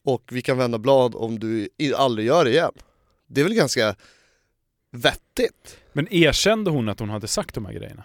Och 0.04 0.24
vi 0.32 0.42
kan 0.42 0.58
vända 0.58 0.78
blad 0.78 1.16
om 1.16 1.40
du 1.40 1.70
aldrig 1.96 2.28
gör 2.28 2.46
det 2.46 2.52
igen. 2.52 2.74
Det 3.28 3.42
är 3.42 3.46
väl 3.46 3.54
ganska 3.54 3.96
vettigt? 4.92 5.78
Men 5.94 6.14
erkände 6.14 6.72
hon 6.72 6.90
att 6.90 7.00
hon 7.00 7.10
hade 7.10 7.28
sagt 7.28 7.56
de 7.56 7.66
här 7.66 7.74
grejerna? 7.74 8.04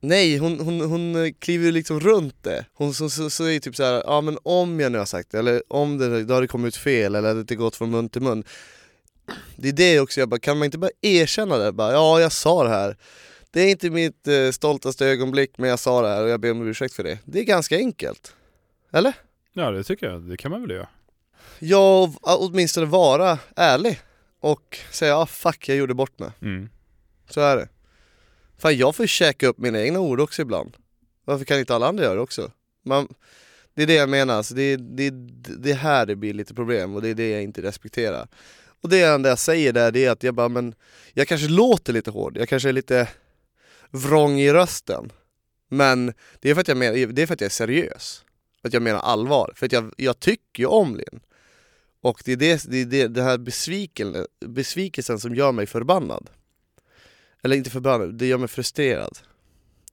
Nej, 0.00 0.36
hon, 0.38 0.60
hon, 0.60 0.80
hon 0.80 1.24
eh, 1.24 1.32
kliver 1.38 1.72
liksom 1.72 2.00
runt 2.00 2.42
det. 2.42 2.64
Hon 2.74 2.88
är 2.88 3.60
typ 3.60 3.76
så 3.76 3.84
här, 3.84 4.02
ja 4.06 4.20
men 4.20 4.38
om 4.42 4.80
jag 4.80 4.92
nu 4.92 4.98
har 4.98 5.06
sagt 5.06 5.30
det, 5.30 5.38
eller 5.38 5.62
om 5.68 5.98
det, 5.98 6.24
då 6.24 6.34
har 6.34 6.40
det 6.40 6.48
kommit 6.48 6.76
fel, 6.76 7.14
eller 7.14 7.40
att 7.40 7.48
det 7.48 7.54
gått 7.54 7.76
från 7.76 7.90
mun 7.90 8.08
till 8.08 8.22
mun. 8.22 8.44
Det 9.56 9.68
är 9.68 9.72
det 9.72 10.00
också, 10.00 10.20
jag 10.20 10.28
bara, 10.28 10.40
kan 10.40 10.58
man 10.58 10.64
inte 10.64 10.78
bara 10.78 10.90
erkänna 11.00 11.56
det? 11.56 11.72
Bara, 11.72 11.92
ja, 11.92 12.20
jag 12.20 12.32
sa 12.32 12.64
det 12.64 12.70
här. 12.70 12.96
Det 13.50 13.60
är 13.60 13.70
inte 13.70 13.90
mitt 13.90 14.28
eh, 14.28 14.50
stoltaste 14.50 15.06
ögonblick, 15.06 15.50
men 15.58 15.70
jag 15.70 15.78
sa 15.78 16.02
det 16.02 16.08
här 16.08 16.22
och 16.22 16.28
jag 16.28 16.40
ber 16.40 16.50
om 16.50 16.68
ursäkt 16.68 16.94
för 16.94 17.04
det. 17.04 17.18
Det 17.24 17.38
är 17.38 17.44
ganska 17.44 17.76
enkelt. 17.76 18.34
Eller? 18.92 19.12
Ja, 19.52 19.70
det 19.70 19.84
tycker 19.84 20.06
jag. 20.06 20.22
Det 20.22 20.36
kan 20.36 20.50
man 20.50 20.60
väl 20.62 20.70
göra. 20.70 20.88
Ja, 21.58 22.12
åtminstone 22.22 22.86
vara 22.86 23.38
ärlig. 23.56 24.00
Och 24.40 24.78
säga, 24.90 25.10
ja 25.10 25.26
fuck, 25.26 25.68
jag 25.68 25.76
gjorde 25.76 25.94
bort 25.94 26.18
mig. 26.18 26.30
Mm. 26.42 26.68
Så 27.30 27.40
är 27.40 27.56
det. 27.56 27.68
Fan 28.60 28.76
jag 28.76 28.96
får 28.96 29.06
käka 29.06 29.46
upp 29.46 29.58
mina 29.58 29.80
egna 29.82 30.00
ord 30.00 30.20
också 30.20 30.42
ibland. 30.42 30.76
Varför 31.24 31.44
kan 31.44 31.58
inte 31.58 31.74
alla 31.74 31.86
andra 31.88 32.04
göra 32.04 32.14
det 32.14 32.20
också? 32.20 32.50
Man, 32.84 33.08
det 33.74 33.82
är 33.82 33.86
det 33.86 33.94
jag 33.94 34.08
menar, 34.08 34.34
alltså 34.34 34.54
det, 34.54 34.62
är- 34.62 34.76
det, 34.76 35.10
det 35.58 35.72
här 35.74 36.06
det 36.06 36.16
blir 36.16 36.34
lite 36.34 36.54
problem 36.54 36.94
och 36.94 37.02
det 37.02 37.08
är 37.08 37.14
det 37.14 37.30
jag 37.30 37.42
inte 37.42 37.62
respekterar. 37.62 38.28
Och 38.82 38.88
det 38.88 39.02
enda 39.02 39.28
jag 39.28 39.38
säger 39.38 39.72
där 39.72 39.92
det 39.92 40.04
är 40.04 40.10
att 40.10 40.22
jag 40.22 40.34
bara, 40.34 40.48
men 40.48 40.74
jag 41.12 41.28
kanske 41.28 41.48
låter 41.48 41.92
lite 41.92 42.10
hård, 42.10 42.36
jag 42.36 42.48
kanske 42.48 42.68
är 42.68 42.72
lite 42.72 43.08
vrång 43.90 44.40
i 44.40 44.52
rösten. 44.52 45.12
Men 45.68 46.12
det 46.40 46.50
är 46.50 46.54
för 46.54 46.60
att 46.60 46.68
jag, 46.68 46.76
menar, 46.76 47.06
det 47.12 47.22
är, 47.22 47.26
för 47.26 47.34
att 47.34 47.40
jag 47.40 47.46
är 47.46 47.50
seriös. 47.50 48.24
Att 48.62 48.72
jag 48.72 48.82
menar 48.82 48.98
allvar. 49.00 49.52
För 49.56 49.66
att 49.66 49.72
jag, 49.72 49.92
jag 49.96 50.20
tycker 50.20 50.62
ju 50.62 50.66
om 50.66 50.96
Linn. 50.96 51.20
Och 52.00 52.22
det 52.24 52.32
är 52.32 52.36
det, 52.36 52.64
det, 52.70 52.76
är 52.80 52.84
det, 52.84 53.08
det 53.08 53.22
här 53.22 53.38
besvikelsen 54.48 55.20
som 55.20 55.34
gör 55.34 55.52
mig 55.52 55.66
förbannad. 55.66 56.30
Eller 57.42 57.56
inte 57.56 57.70
förbannad, 57.70 58.14
det 58.14 58.26
gör 58.26 58.38
mig 58.38 58.48
frustrerad. 58.48 59.18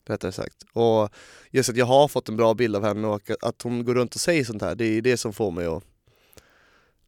Rättare 0.05 0.31
sagt. 0.31 0.65
Och 0.73 1.09
just 1.51 1.69
att 1.69 1.77
jag 1.77 1.85
har 1.85 2.07
fått 2.07 2.29
en 2.29 2.37
bra 2.37 2.53
bild 2.53 2.75
av 2.75 2.83
henne 2.83 3.07
och 3.07 3.31
att 3.41 3.61
hon 3.61 3.85
går 3.85 3.95
runt 3.95 4.15
och 4.15 4.21
säger 4.21 4.43
sånt 4.43 4.61
här, 4.61 4.75
det 4.75 4.85
är 4.85 5.01
det 5.01 5.17
som 5.17 5.33
får 5.33 5.51
mig 5.51 5.65
att 5.65 5.83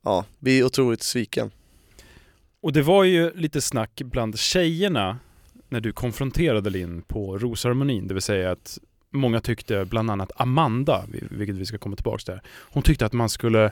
ja, 0.04 0.26
bli 0.40 0.64
otroligt 0.64 1.04
sviken. 1.04 1.52
Och 2.62 2.74
det 2.74 2.82
var 2.82 3.04
ju 3.04 3.36
lite 3.36 3.62
snack 3.62 4.02
bland 4.06 4.40
tjejerna 4.40 5.20
när 5.70 5.82
du 5.82 5.92
konfronterade 5.92 6.70
Linn 6.70 7.02
på 7.02 7.38
rosceremonin. 7.38 8.08
Det 8.08 8.14
vill 8.14 8.24
säga 8.24 8.52
att 8.52 8.80
många 9.10 9.42
tyckte, 9.42 9.86
bland 9.86 10.12
annat 10.12 10.32
Amanda, 10.36 11.06
vilket 11.32 11.56
vi 11.56 11.66
ska 11.66 11.78
komma 11.78 11.96
tillbaka 11.96 12.18
till. 12.18 12.40
Hon 12.50 12.84
tyckte 12.84 13.06
att 13.06 13.14
man 13.14 13.30
skulle 13.30 13.72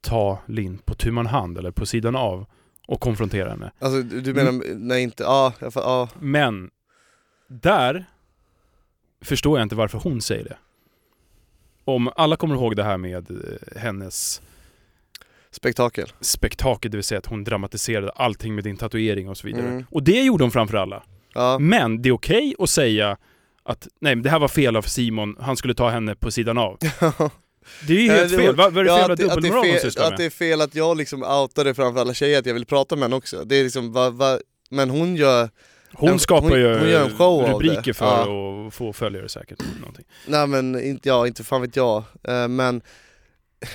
ta 0.00 0.38
Linn 0.46 0.78
på 0.78 0.94
tu 0.94 1.10
man 1.10 1.26
hand 1.26 1.58
eller 1.58 1.70
på 1.70 1.86
sidan 1.86 2.16
av 2.16 2.46
och 2.86 3.00
konfrontera 3.00 3.50
henne. 3.50 3.72
Alltså 3.78 4.02
du 4.02 4.34
menar, 4.34 4.74
nej 4.74 5.02
inte, 5.02 5.22
ja, 5.22 5.52
fa- 5.60 5.70
ja, 5.74 6.08
Men 6.20 6.70
där 7.48 8.04
förstår 9.20 9.58
jag 9.58 9.64
inte 9.64 9.74
varför 9.74 9.98
hon 9.98 10.20
säger 10.22 10.44
det. 10.44 10.56
Om 11.84 12.10
alla 12.16 12.36
kommer 12.36 12.54
ihåg 12.54 12.76
det 12.76 12.84
här 12.84 12.96
med 12.96 13.30
eh, 13.30 13.80
hennes 13.80 14.42
spektakel. 15.50 16.12
spektakel, 16.20 16.90
det 16.90 16.96
vill 16.96 17.04
säga 17.04 17.18
att 17.18 17.26
hon 17.26 17.44
dramatiserade 17.44 18.10
allting 18.10 18.54
med 18.54 18.64
din 18.64 18.76
tatuering 18.76 19.28
och 19.28 19.36
så 19.36 19.46
vidare. 19.46 19.66
Mm. 19.68 19.84
Och 19.90 20.02
det 20.02 20.22
gjorde 20.24 20.44
hon 20.44 20.50
framför 20.50 20.76
alla. 20.76 21.02
Ja, 21.34 21.58
Men 21.58 22.02
det 22.02 22.08
är 22.08 22.12
okej 22.12 22.54
att 22.58 22.70
säga 22.70 23.16
att 23.62 23.88
nej, 24.00 24.16
det 24.16 24.30
här 24.30 24.38
var 24.38 24.48
fel 24.48 24.76
av 24.76 24.82
Simon, 24.82 25.36
han 25.40 25.56
skulle 25.56 25.74
ta 25.74 25.90
henne 25.90 26.14
på 26.14 26.30
sidan 26.30 26.58
av. 26.58 26.78
Det 27.86 27.92
är 27.92 27.98
ju 28.00 28.06
Ja, 28.06 28.14
helt 28.14 28.30
det 28.30 28.36
fel. 28.36 28.56
Vad 28.56 28.78
är 28.78 28.84
det 28.84 28.90
Ja, 28.90 29.04
för 29.04 29.10
att, 29.12 29.18
det, 29.18 29.24
att, 29.24 29.28
det 29.30 29.34
dubbelmoral 29.34 29.66
är 29.66 29.72
fel, 29.72 29.80
sysslar 29.80 30.04
att 30.04 30.10
med? 30.10 30.18
det 30.18 30.24
är 30.24 30.30
fel 30.30 30.60
att 30.60 30.74
jag 30.74 30.96
liksom 30.96 31.22
outade 31.22 31.74
framför 31.74 32.00
alla 32.00 32.14
tjejer 32.14 32.38
att 32.38 32.46
jag 32.46 32.54
vill 32.54 32.66
prata 32.66 32.96
med 32.96 33.02
henne 33.02 33.16
också. 33.16 33.44
Det 33.44 33.56
är 33.56 33.62
liksom, 33.64 33.92
va, 33.92 34.10
va, 34.10 34.38
men 34.70 34.90
hon 34.90 35.16
gör, 35.16 35.50
Hon 35.92 36.18
skapar 36.18 36.48
hon- 36.48 36.58
ju 36.60 36.78
hon 36.78 36.88
gör 36.90 37.04
en 37.04 37.16
show 37.16 37.44
av 37.44 37.50
rubriker 37.52 37.82
det. 37.82 37.94
för 37.94 38.04
Ja. 38.06 38.66
att 38.66 38.74
få 38.74 38.92
följare 38.92 39.28
säkert. 39.28 39.58
Någonting. 39.80 40.04
nej 40.26 40.46
men 40.46 40.80
inte 40.80 41.08
jag, 41.08 41.26
inte 41.26 41.44
fan 41.44 41.60
vet 41.62 41.76
jag. 41.76 42.02
Eh, 42.28 42.48
men 42.48 42.80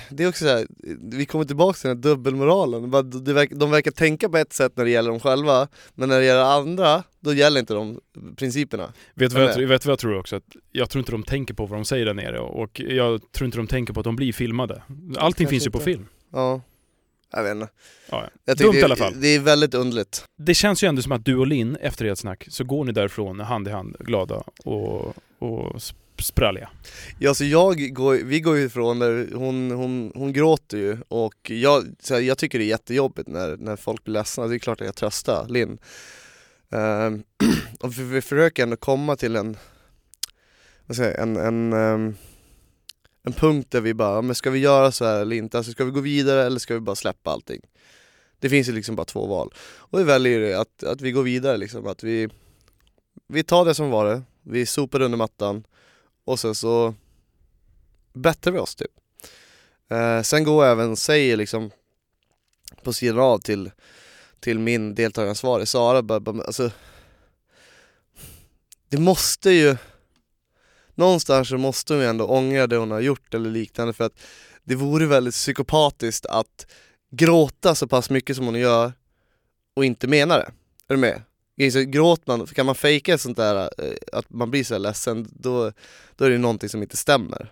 det 0.10 0.24
är 0.24 0.30
också 0.30 0.46
så 0.46 0.50
här, 0.50 0.68
vi 1.12 1.26
kommer 1.26 1.46
tillbaka 1.46 1.78
till 1.78 1.88
den 1.88 1.98
här 1.98 2.04
dubbelmoralen. 2.04 2.92
Det 2.92 3.46
de 3.46 3.72
verkar 3.72 3.92
tänka 3.92 4.30
på 4.30 4.38
ett 4.38 4.54
sätt 4.54 4.78
när 4.78 4.86
det 4.86 4.92
gäller 4.92 5.10
dem 5.10 5.20
själva, 5.20 5.68
men 5.96 6.10
när 6.10 6.20
det 6.20 6.26
gäller 6.26 6.44
andra, 6.44 7.04
då 7.20 7.34
gäller 7.34 7.60
inte 7.60 7.74
de 7.74 8.00
principerna. 8.36 8.94
Vet 9.14 9.32
du 9.32 9.40
vad, 9.40 9.62
jag, 9.62 9.68
vet 9.68 9.86
vad 9.86 9.92
jag 9.92 10.00
tror 10.00 10.18
också? 10.18 10.36
Att 10.36 10.44
jag 10.72 10.90
tror 10.90 11.00
inte 11.00 11.12
de 11.12 11.24
tänker 11.24 11.54
på 11.54 11.66
vad 11.66 11.80
de 11.80 11.86
säger 11.86 12.06
där 12.06 12.14
nere 12.14 12.40
och 12.40 12.80
jag 12.80 13.32
tror 13.32 13.46
inte 13.46 13.58
de 13.58 13.68
tänker 13.68 13.94
på 13.94 14.00
att 14.00 14.04
de 14.04 14.16
blir 14.16 14.34
filmade. 14.34 14.82
Allting 14.84 15.18
Kanske 15.18 15.46
finns 15.46 15.68
ju 15.68 15.72
på 15.72 15.80
film. 15.80 16.06
Ja, 16.32 16.62
jag 17.32 17.44
vet 17.44 17.52
inte. 17.52 17.68
Ja, 18.12 18.22
ja. 18.24 18.30
Jag 18.46 18.58
Dumt 18.58 18.68
tycker 18.68 18.78
i 18.78 18.82
det, 18.82 18.86
alla 18.86 18.96
fall. 18.96 19.22
Det 19.22 19.28
är 19.28 19.40
väldigt 19.40 19.74
underligt. 19.74 20.26
Det 20.38 20.54
känns 20.54 20.84
ju 20.84 20.88
ändå 20.88 21.02
som 21.02 21.12
att 21.12 21.26
du 21.26 21.38
och 21.38 21.48
Linn, 21.48 21.76
efter 21.76 22.06
ert 22.06 22.18
snack, 22.18 22.46
så 22.50 22.64
går 22.64 22.86
ni 22.86 22.92
därifrån 22.92 23.40
hand 23.40 23.68
i 23.68 23.72
hand, 23.72 23.96
glada 24.00 24.44
och, 24.66 25.16
och 25.40 25.82
spralliga. 26.22 26.70
Ja, 27.20 27.34
så 27.34 27.46
jag 27.46 27.94
går, 27.94 28.16
vi 28.16 28.40
går 28.40 28.58
ju 28.58 28.66
ifrån 28.66 29.00
där 29.00 29.28
hon, 29.34 29.72
hon, 29.72 30.12
hon 30.16 30.34
gråter 30.34 30.78
ju 30.78 30.98
och 31.08 31.52
jag, 31.52 31.84
så 32.00 32.14
här, 32.14 32.22
jag 32.22 32.38
tycker 32.38 32.60
det 32.60 32.66
är 32.66 32.68
jättejobbigt 32.68 33.28
när, 33.28 33.58
när 33.58 33.76
folk 33.76 34.04
blir 34.04 34.14
ledsna, 34.14 34.48
det 34.48 34.56
är 34.56 34.60
klart 34.60 34.82
att 34.82 34.88
jag 34.88 34.96
tröstar 34.96 35.48
Linn. 35.50 35.78
Ehm, 36.72 37.24
och 37.80 38.00
vi, 38.00 38.04
vi 38.04 38.22
försöker 38.22 38.64
ändå 38.64 38.76
komma 38.76 39.16
till 39.16 39.36
en, 39.36 39.58
vad 40.86 40.98
säger 40.98 41.12
jag, 41.12 41.22
en, 41.22 41.38
en, 41.38 41.74
um, 41.74 42.16
en 43.24 43.34
punkt 43.34 43.72
där 43.72 43.82
vi 43.82 43.94
bara, 43.94 44.22
men 44.22 44.36
ska 44.36 44.50
vi 44.50 44.60
göra 44.60 44.92
så 44.92 45.06
här 45.06 45.22
eller 45.22 45.36
inte? 45.36 45.58
Alltså 45.58 45.72
ska 45.72 45.86
vi 45.86 45.92
gå 45.92 46.00
vidare 46.00 46.46
eller 46.46 46.60
ska 46.60 46.74
vi 46.74 46.80
bara 46.80 46.96
släppa 46.96 47.32
allting? 47.32 47.62
Det 48.40 48.50
finns 48.50 48.70
ju 48.70 48.72
liksom 48.72 48.96
bara 48.96 49.06
två 49.06 49.28
val. 49.28 49.54
Och 49.78 50.00
vi 50.00 50.04
väljer 50.04 50.40
ju 50.40 50.54
att, 50.54 50.84
att 50.84 51.02
vi 51.02 51.12
går 51.12 51.24
vidare 51.24 51.58
liksom, 51.58 51.88
att 51.88 52.04
vi, 52.04 52.30
vi 53.28 53.44
tar 53.44 53.66
det 53.66 53.76
som 53.76 53.90
var 53.90 54.06
det, 54.06 54.22
vi 54.44 54.66
sopar 54.66 55.02
under 55.02 55.18
mattan 55.18 55.64
och 56.26 56.40
sen 56.40 56.56
så 56.56 56.96
bättrar 58.14 58.54
vi 58.54 58.60
oss 58.60 58.76
typ. 58.76 58.92
Eh, 59.90 60.22
sen 60.22 60.44
går 60.44 60.66
jag 60.66 60.72
även 60.72 60.92
och 60.92 60.98
säger 60.98 61.38
liksom 61.38 61.72
på 62.84 62.94
sidan 62.94 63.20
av 63.20 63.40
till, 63.40 63.72
till 64.40 64.60
min 64.60 64.96
deltagaransvarig 64.96 65.68
Sara, 65.68 66.02
bara, 66.02 66.20
bara, 66.20 66.44
alltså 66.44 66.72
det 68.90 68.98
måste 68.98 69.52
ju 69.52 69.78
någonstans 70.96 71.50
så 71.50 71.58
måste 71.58 71.94
hon 71.94 72.02
ju 72.02 72.08
ändå 72.08 72.26
ångra 72.26 72.68
det 72.68 72.78
hon 72.78 72.92
har 72.92 73.00
gjort 73.00 73.34
eller 73.34 73.50
liknande 73.50 73.94
för 73.94 74.04
att 74.04 74.20
det 74.64 74.76
vore 74.76 75.06
väldigt 75.06 75.34
psykopatiskt 75.34 76.26
att 76.26 76.68
gråta 77.12 77.76
så 77.76 77.88
pass 77.88 78.10
mycket 78.10 78.36
som 78.36 78.46
hon 78.46 78.60
gör 78.60 78.94
och 79.76 79.86
inte 79.86 80.08
mena 80.08 80.38
det. 80.38 80.52
Är 80.88 80.94
du 80.94 80.98
med? 80.98 81.22
Så 81.70 81.82
gråter 81.82 82.38
man, 82.38 82.48
kan 82.48 82.66
man 82.66 82.76
fejka 82.76 83.18
sånt 83.18 83.38
där, 83.38 83.70
eh, 83.78 83.94
att 84.12 84.30
man 84.30 84.52
blir 84.52 84.64
så 84.64 84.78
ledsen, 84.78 85.28
då, 85.32 85.72
då 86.16 86.26
är 86.26 86.30
det 86.30 86.38
någonting 86.38 86.70
som 86.70 86.82
inte 86.82 86.98
stämmer. 86.98 87.52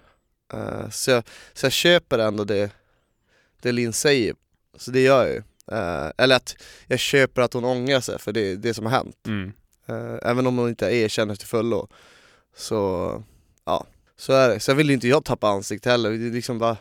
Uh, 0.54 0.90
så, 0.90 1.12
jag, 1.12 1.24
så 1.54 1.66
jag 1.66 1.72
köper 1.72 2.20
ändå 2.20 2.44
det, 2.44 2.72
det 3.62 3.72
Linn 3.72 3.94
säger, 3.94 4.36
så 4.78 4.92
det 4.92 5.02
gör 5.02 5.26
jag 5.26 5.34
ju. 5.34 5.44
Uh, 5.72 6.12
eller 6.18 6.36
att 6.36 6.56
jag 6.88 7.00
köper 7.00 7.42
att 7.42 7.54
hon 7.54 7.66
ångrar 7.66 8.00
sig 8.00 8.20
för 8.20 8.32
det, 8.32 8.56
det 8.56 8.74
som 8.74 8.86
har 8.86 8.92
hänt. 8.92 9.28
Mm. 9.28 9.52
Uh, 9.90 10.20
även 10.22 10.48
om 10.48 10.58
hon 10.58 10.70
inte 10.70 10.86
erkänner 10.86 11.36
till 11.36 11.48
fullo. 11.48 11.88
Så, 12.56 13.24
ja, 13.66 13.86
så 14.18 14.34
är 14.34 14.50
det. 14.50 14.60
Sen 14.60 14.78
vill 14.78 14.90
inte 14.90 15.08
jag 15.08 15.26
tappa 15.26 15.48
ansikte 15.48 15.90
heller, 15.90 16.12
det 16.12 16.28
är 16.28 16.32
liksom 16.32 16.60
bara 16.60 16.78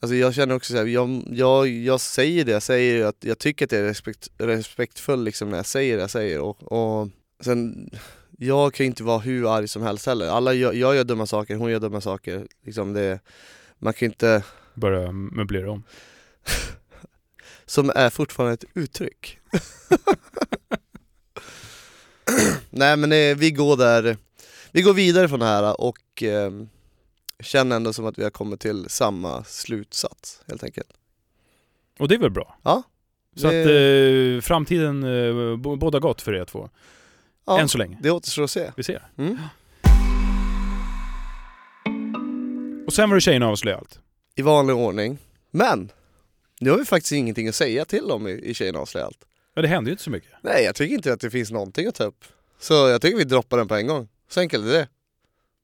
Alltså 0.00 0.14
jag 0.14 0.34
känner 0.34 0.54
också 0.54 0.72
såhär, 0.72 0.86
jag, 0.86 1.22
jag, 1.30 1.68
jag 1.68 2.00
säger 2.00 2.44
det 2.44 2.52
jag 2.52 2.62
säger, 2.62 3.04
att 3.04 3.24
jag 3.24 3.38
tycker 3.38 3.64
att 3.64 3.72
jag 3.72 3.80
är 3.80 3.84
respekt, 3.84 4.28
respektfull 4.38 5.24
liksom 5.24 5.50
när 5.50 5.56
jag 5.56 5.66
säger 5.66 5.96
det 5.96 6.00
jag 6.00 6.10
säger 6.10 6.40
och, 6.40 6.72
och 6.72 7.08
sen 7.40 7.90
jag 8.38 8.74
kan 8.74 8.84
ju 8.84 8.88
inte 8.88 9.02
vara 9.02 9.18
hur 9.18 9.56
arg 9.56 9.68
som 9.68 9.82
helst 9.82 10.06
heller. 10.06 10.28
Alla 10.28 10.52
gör, 10.52 10.72
jag 10.72 10.96
gör 10.96 11.04
dumma 11.04 11.26
saker, 11.26 11.56
hon 11.56 11.70
gör 11.70 11.80
dumma 11.80 12.00
saker. 12.00 12.46
Liksom 12.64 12.92
det, 12.92 13.20
man 13.78 13.92
kan 13.92 14.06
ju 14.06 14.10
inte... 14.10 14.42
Börja 14.74 15.12
möblera 15.12 15.70
om. 15.70 15.82
som 17.66 17.92
är 17.94 18.10
fortfarande 18.10 18.54
ett 18.54 18.64
uttryck. 18.74 19.38
Nej 22.70 22.96
men 22.96 23.12
eh, 23.12 23.36
vi 23.36 23.50
går 23.50 23.76
där, 23.76 24.16
vi 24.70 24.82
går 24.82 24.94
vidare 24.94 25.28
från 25.28 25.40
det 25.40 25.46
här 25.46 25.80
och 25.80 26.22
eh, 26.22 26.50
känner 27.40 27.76
ändå 27.76 27.92
som 27.92 28.06
att 28.06 28.18
vi 28.18 28.22
har 28.22 28.30
kommit 28.30 28.60
till 28.60 28.88
samma 28.88 29.44
slutsats 29.44 30.42
helt 30.46 30.64
enkelt. 30.64 30.88
Och 31.98 32.08
det 32.08 32.14
är 32.14 32.18
väl 32.18 32.30
bra? 32.30 32.56
Ja. 32.62 32.82
Så 33.36 33.50
det, 33.50 33.60
att 33.60 33.66
eh, 34.38 34.46
framtiden 34.46 35.04
eh, 35.04 35.56
båda 35.56 35.98
gott 35.98 36.22
för 36.22 36.34
er 36.34 36.44
två. 36.44 36.70
ja, 37.46 37.60
Än 37.60 37.68
så 37.68 37.78
länge. 37.78 37.98
det 38.02 38.10
återstår 38.10 38.44
att 38.44 38.50
se. 38.50 38.70
Vi 38.76 38.82
ser. 38.82 39.02
Mm. 39.18 39.38
Och 42.86 42.92
sen 42.92 43.10
var 43.10 43.14
det 43.16 43.20
tjejerna 43.20 43.48
avslöjade 43.48 43.80
allt. 43.80 43.98
I 44.34 44.42
vanlig 44.42 44.76
ordning. 44.76 45.18
Men, 45.50 45.92
nu 46.60 46.70
har 46.70 46.78
vi 46.78 46.84
faktiskt 46.84 47.12
ingenting 47.12 47.48
att 47.48 47.54
säga 47.54 47.84
till 47.84 48.10
om 48.10 48.28
i, 48.28 48.32
i 48.32 48.54
Tjejerna 48.54 48.78
avslöjar 48.78 49.06
allt. 49.06 49.24
Ja, 49.54 49.62
det 49.62 49.68
hände 49.68 49.90
ju 49.90 49.92
inte 49.92 50.02
så 50.02 50.10
mycket. 50.10 50.30
Nej, 50.42 50.64
jag 50.64 50.74
tycker 50.74 50.94
inte 50.94 51.12
att 51.12 51.20
det 51.20 51.30
finns 51.30 51.50
någonting 51.50 51.86
att 51.86 51.94
ta 51.94 52.04
upp. 52.04 52.24
Så 52.58 52.74
jag 52.74 53.02
tycker 53.02 53.16
vi 53.16 53.24
droppar 53.24 53.56
den 53.58 53.68
på 53.68 53.74
en 53.74 53.86
gång. 53.86 54.08
Så 54.28 54.40
enkelt 54.40 54.66
är 54.66 54.72
det. 54.72 54.88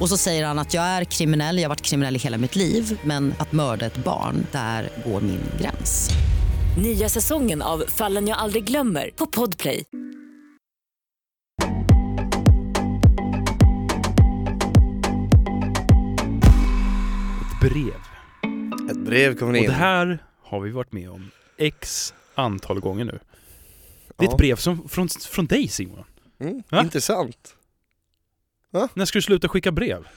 Och 0.00 0.08
så 0.08 0.16
säger 0.16 0.46
han 0.46 0.58
att 0.58 0.74
jag 0.74 0.84
är 0.84 1.04
kriminell, 1.04 1.56
jag 1.56 1.64
har 1.64 1.68
varit 1.68 1.82
kriminell 1.82 2.16
i 2.16 2.18
hela 2.18 2.38
mitt 2.38 2.56
liv 2.56 3.00
men 3.04 3.34
att 3.38 3.52
mörda 3.52 3.86
ett 3.86 3.96
barn, 4.04 4.46
där 4.52 4.88
går 5.06 5.20
min 5.20 5.40
gräns. 5.60 6.10
Nya 6.82 7.08
säsongen 7.08 7.62
av 7.62 7.84
Fallen 7.88 8.28
jag 8.28 8.38
aldrig 8.38 8.64
glömmer 8.64 9.10
på 9.16 9.26
Podplay. 9.26 9.84
Ett 17.40 17.60
brev. 17.70 17.94
Ett 18.90 18.98
brev 18.98 19.36
kommer 19.38 19.52
Och 19.52 19.58
in. 19.58 19.66
det 19.66 19.72
här 19.72 20.24
har 20.42 20.60
vi 20.60 20.70
varit 20.70 20.92
med 20.92 21.10
om 21.10 21.30
x 21.58 22.14
antal 22.34 22.80
gånger 22.80 23.04
nu. 23.04 23.18
Det 24.16 24.24
är 24.24 24.28
Ja. 24.28 24.32
ett 24.32 24.38
brev 24.38 24.56
som, 24.56 24.88
från, 24.88 25.08
från 25.08 25.46
dig 25.46 25.68
Simon. 25.68 26.04
Mm, 26.40 26.62
Va? 28.72 28.88
När 28.94 29.04
ska 29.04 29.18
du 29.18 29.22
sluta 29.22 29.48
skicka 29.48 29.72
brev? 29.72 30.08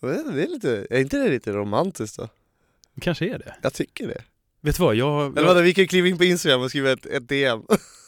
Det 0.00 0.06
är, 0.06 0.48
lite, 0.48 0.86
är 0.90 1.00
inte 1.00 1.18
det 1.18 1.28
lite 1.28 1.52
romantiskt 1.52 2.16
då? 2.16 2.28
Det 2.94 3.00
kanske 3.00 3.24
är 3.34 3.38
det. 3.38 3.54
Jag 3.62 3.74
tycker 3.74 4.08
det. 4.08 4.22
Vet 4.60 4.76
du 4.76 4.82
vad, 4.82 4.94
jag... 4.94 5.38
Eller 5.38 5.54
jag 5.54 5.62
vi 5.62 5.74
kan 5.74 5.82
ju 5.84 5.88
kliva 5.88 6.08
in 6.08 6.18
på 6.18 6.24
Instagram 6.24 6.60
och 6.60 6.70
skriva 6.70 6.90
ett, 6.92 7.06
ett 7.06 7.28
DM. 7.28 7.62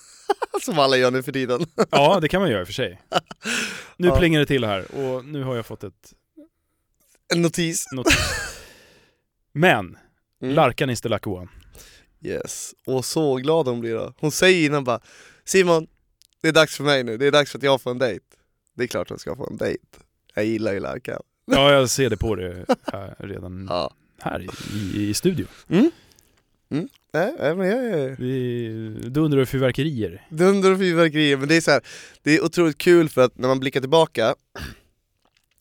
Som 0.62 0.78
alla 0.78 0.96
gör 0.96 1.10
nu 1.10 1.22
för 1.22 1.32
tiden. 1.32 1.66
ja, 1.90 2.20
det 2.20 2.28
kan 2.28 2.40
man 2.40 2.50
göra 2.50 2.60
i 2.60 2.64
och 2.64 2.68
för 2.68 2.72
sig. 2.74 3.00
Nu 3.96 4.08
Ja. 4.08 4.16
plingar 4.18 4.40
det 4.40 4.46
till 4.46 4.64
här 4.64 4.94
och 4.94 5.24
nu 5.24 5.42
har 5.42 5.56
jag 5.56 5.66
fått 5.66 5.84
ett 5.84 6.14
En 7.34 7.42
notis. 7.42 7.86
notis. 7.92 8.16
Men, 9.52 9.98
Mm. 10.42 10.54
Larkan 10.54 10.90
is 10.90 11.00
the 11.00 11.08
lucky 11.08 11.30
one. 11.30 11.48
Yes, 12.22 12.74
och 12.86 13.04
så 13.04 13.34
glad 13.36 13.66
hon 13.68 13.80
blir 13.80 13.94
då. 13.94 14.14
Hon 14.18 14.30
säger 14.30 14.66
innan 14.66 14.84
bara 14.84 15.00
Simon, 15.44 15.86
det 16.42 16.48
är 16.48 16.52
dags 16.52 16.76
för 16.76 16.84
mig 16.84 17.04
nu, 17.04 17.16
det 17.16 17.26
är 17.26 17.32
dags 17.32 17.50
för 17.50 17.58
att 17.58 17.62
jag 17.62 17.80
får 17.80 17.90
en 17.90 17.98
dejt. 17.98 18.24
Det 18.78 18.84
är 18.84 18.88
klart 18.88 19.08
hon 19.08 19.18
ska 19.18 19.36
få 19.36 19.46
en 19.50 19.56
dejt. 19.56 19.82
Jag 20.34 20.44
gillar 20.44 20.72
ju 20.72 20.80
Larkan. 20.80 21.22
Ja, 21.44 21.72
jag 21.72 21.90
ser 21.90 22.10
det 22.10 22.16
på 22.16 22.36
här, 22.92 23.14
redan 23.18 23.66
Ja. 23.70 23.90
här 24.18 24.46
i, 24.74 25.08
i, 25.08 25.14
studion. 25.14 25.46
Mm. 25.68 25.90
Mm. 26.70 26.88
Nej, 27.12 27.34
nej, 27.38 27.54
men 27.54 27.68
jag 27.68 27.84
är... 27.84 28.16
Vi 28.18 29.08
dundrar 29.08 29.40
och 29.40 29.48
fyrverkerier. 29.48 30.26
Dunder 30.30 30.72
och 30.72 30.78
fyrverkerier, 30.78 31.36
men 31.36 31.48
det 31.48 31.56
är 31.56 31.60
så 31.60 31.70
här, 31.70 31.80
det 32.22 32.36
är 32.36 32.44
otroligt 32.44 32.78
kul 32.78 33.08
för 33.08 33.24
att 33.24 33.38
när 33.38 33.48
man 33.48 33.60
blickar 33.60 33.80
tillbaka 33.80 34.34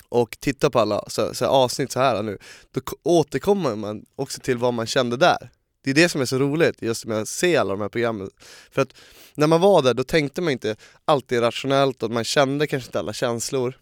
och 0.09 0.37
tittar 0.39 0.69
på 0.69 0.79
alla 0.79 1.03
så, 1.07 1.33
så 1.33 1.45
avsnitt 1.45 1.91
så 1.91 1.99
här 1.99 2.23
nu, 2.23 2.37
då 2.71 2.81
återkommer 3.03 3.75
man 3.75 4.05
också 4.15 4.41
till 4.41 4.57
vad 4.57 4.73
man 4.73 4.85
kände 4.85 5.17
där. 5.17 5.49
Det 5.87 5.91
är 5.91 6.03
det 6.03 6.09
som 6.09 6.21
är 6.21 6.25
så 6.25 6.37
roligt 6.37 6.81
just 6.81 7.05
med 7.05 7.17
att 7.17 7.27
se 7.27 7.57
alla 7.57 7.71
de 7.71 7.81
här 7.81 7.89
programmen. 7.89 8.29
För 8.71 8.81
att 8.81 8.93
när 9.33 9.47
man 9.47 9.61
var 9.61 9.81
där 9.81 9.93
då 9.93 10.03
tänkte 10.03 10.41
man 10.41 10.51
inte 10.51 10.75
alltid 11.05 11.41
rationellt 11.41 12.03
och 12.03 12.11
man 12.11 12.23
kände 12.23 12.67
kanske 12.67 12.87
inte 12.87 12.99
alla 12.99 13.13
känslor. 13.13 13.79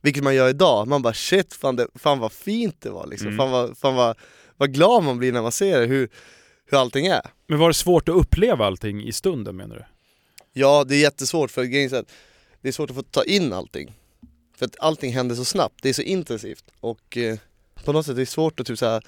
Vilket 0.00 0.24
man 0.24 0.34
gör 0.34 0.48
idag, 0.48 0.88
man 0.88 1.02
bara 1.02 1.14
shit, 1.14 1.54
fan, 1.54 1.76
det, 1.76 1.86
fan 1.94 2.18
vad 2.18 2.32
fint 2.32 2.76
det 2.80 2.90
var 2.90 3.06
liksom. 3.06 3.28
Mm. 3.28 3.38
Fan, 3.38 3.50
vad, 3.50 3.78
fan 3.78 3.94
vad, 3.94 4.16
vad 4.56 4.74
glad 4.74 5.04
man 5.04 5.18
blir 5.18 5.32
när 5.32 5.42
man 5.42 5.52
ser 5.52 5.86
hur, 5.86 6.08
hur 6.66 6.78
allting 6.78 7.06
är. 7.06 7.22
Men 7.46 7.58
var 7.58 7.68
det 7.68 7.74
svårt 7.74 8.08
att 8.08 8.14
uppleva 8.14 8.66
allting 8.66 9.04
i 9.04 9.12
stunden 9.12 9.56
menar 9.56 9.76
du? 9.76 9.84
Ja, 10.52 10.84
det 10.84 10.94
är 10.94 11.00
jättesvårt 11.00 11.50
för 11.50 11.64
grejen 11.64 12.04
det 12.60 12.68
är 12.68 12.72
svårt 12.72 12.90
att 12.90 12.96
få 12.96 13.02
ta 13.02 13.24
in 13.24 13.52
allting. 13.52 13.92
För 14.56 14.66
att 14.66 14.76
allting 14.78 15.12
händer 15.12 15.34
så 15.34 15.44
snabbt, 15.44 15.74
det 15.82 15.88
är 15.88 15.92
så 15.92 16.02
intensivt 16.02 16.64
och 16.80 17.16
eh, 17.16 17.38
på 17.84 17.92
något 17.92 18.06
sätt 18.06 18.14
är 18.14 18.20
det 18.20 18.26
svårt 18.26 18.60
att 18.60 18.66
typ 18.66 18.78
så 18.78 18.86
här 18.86 19.02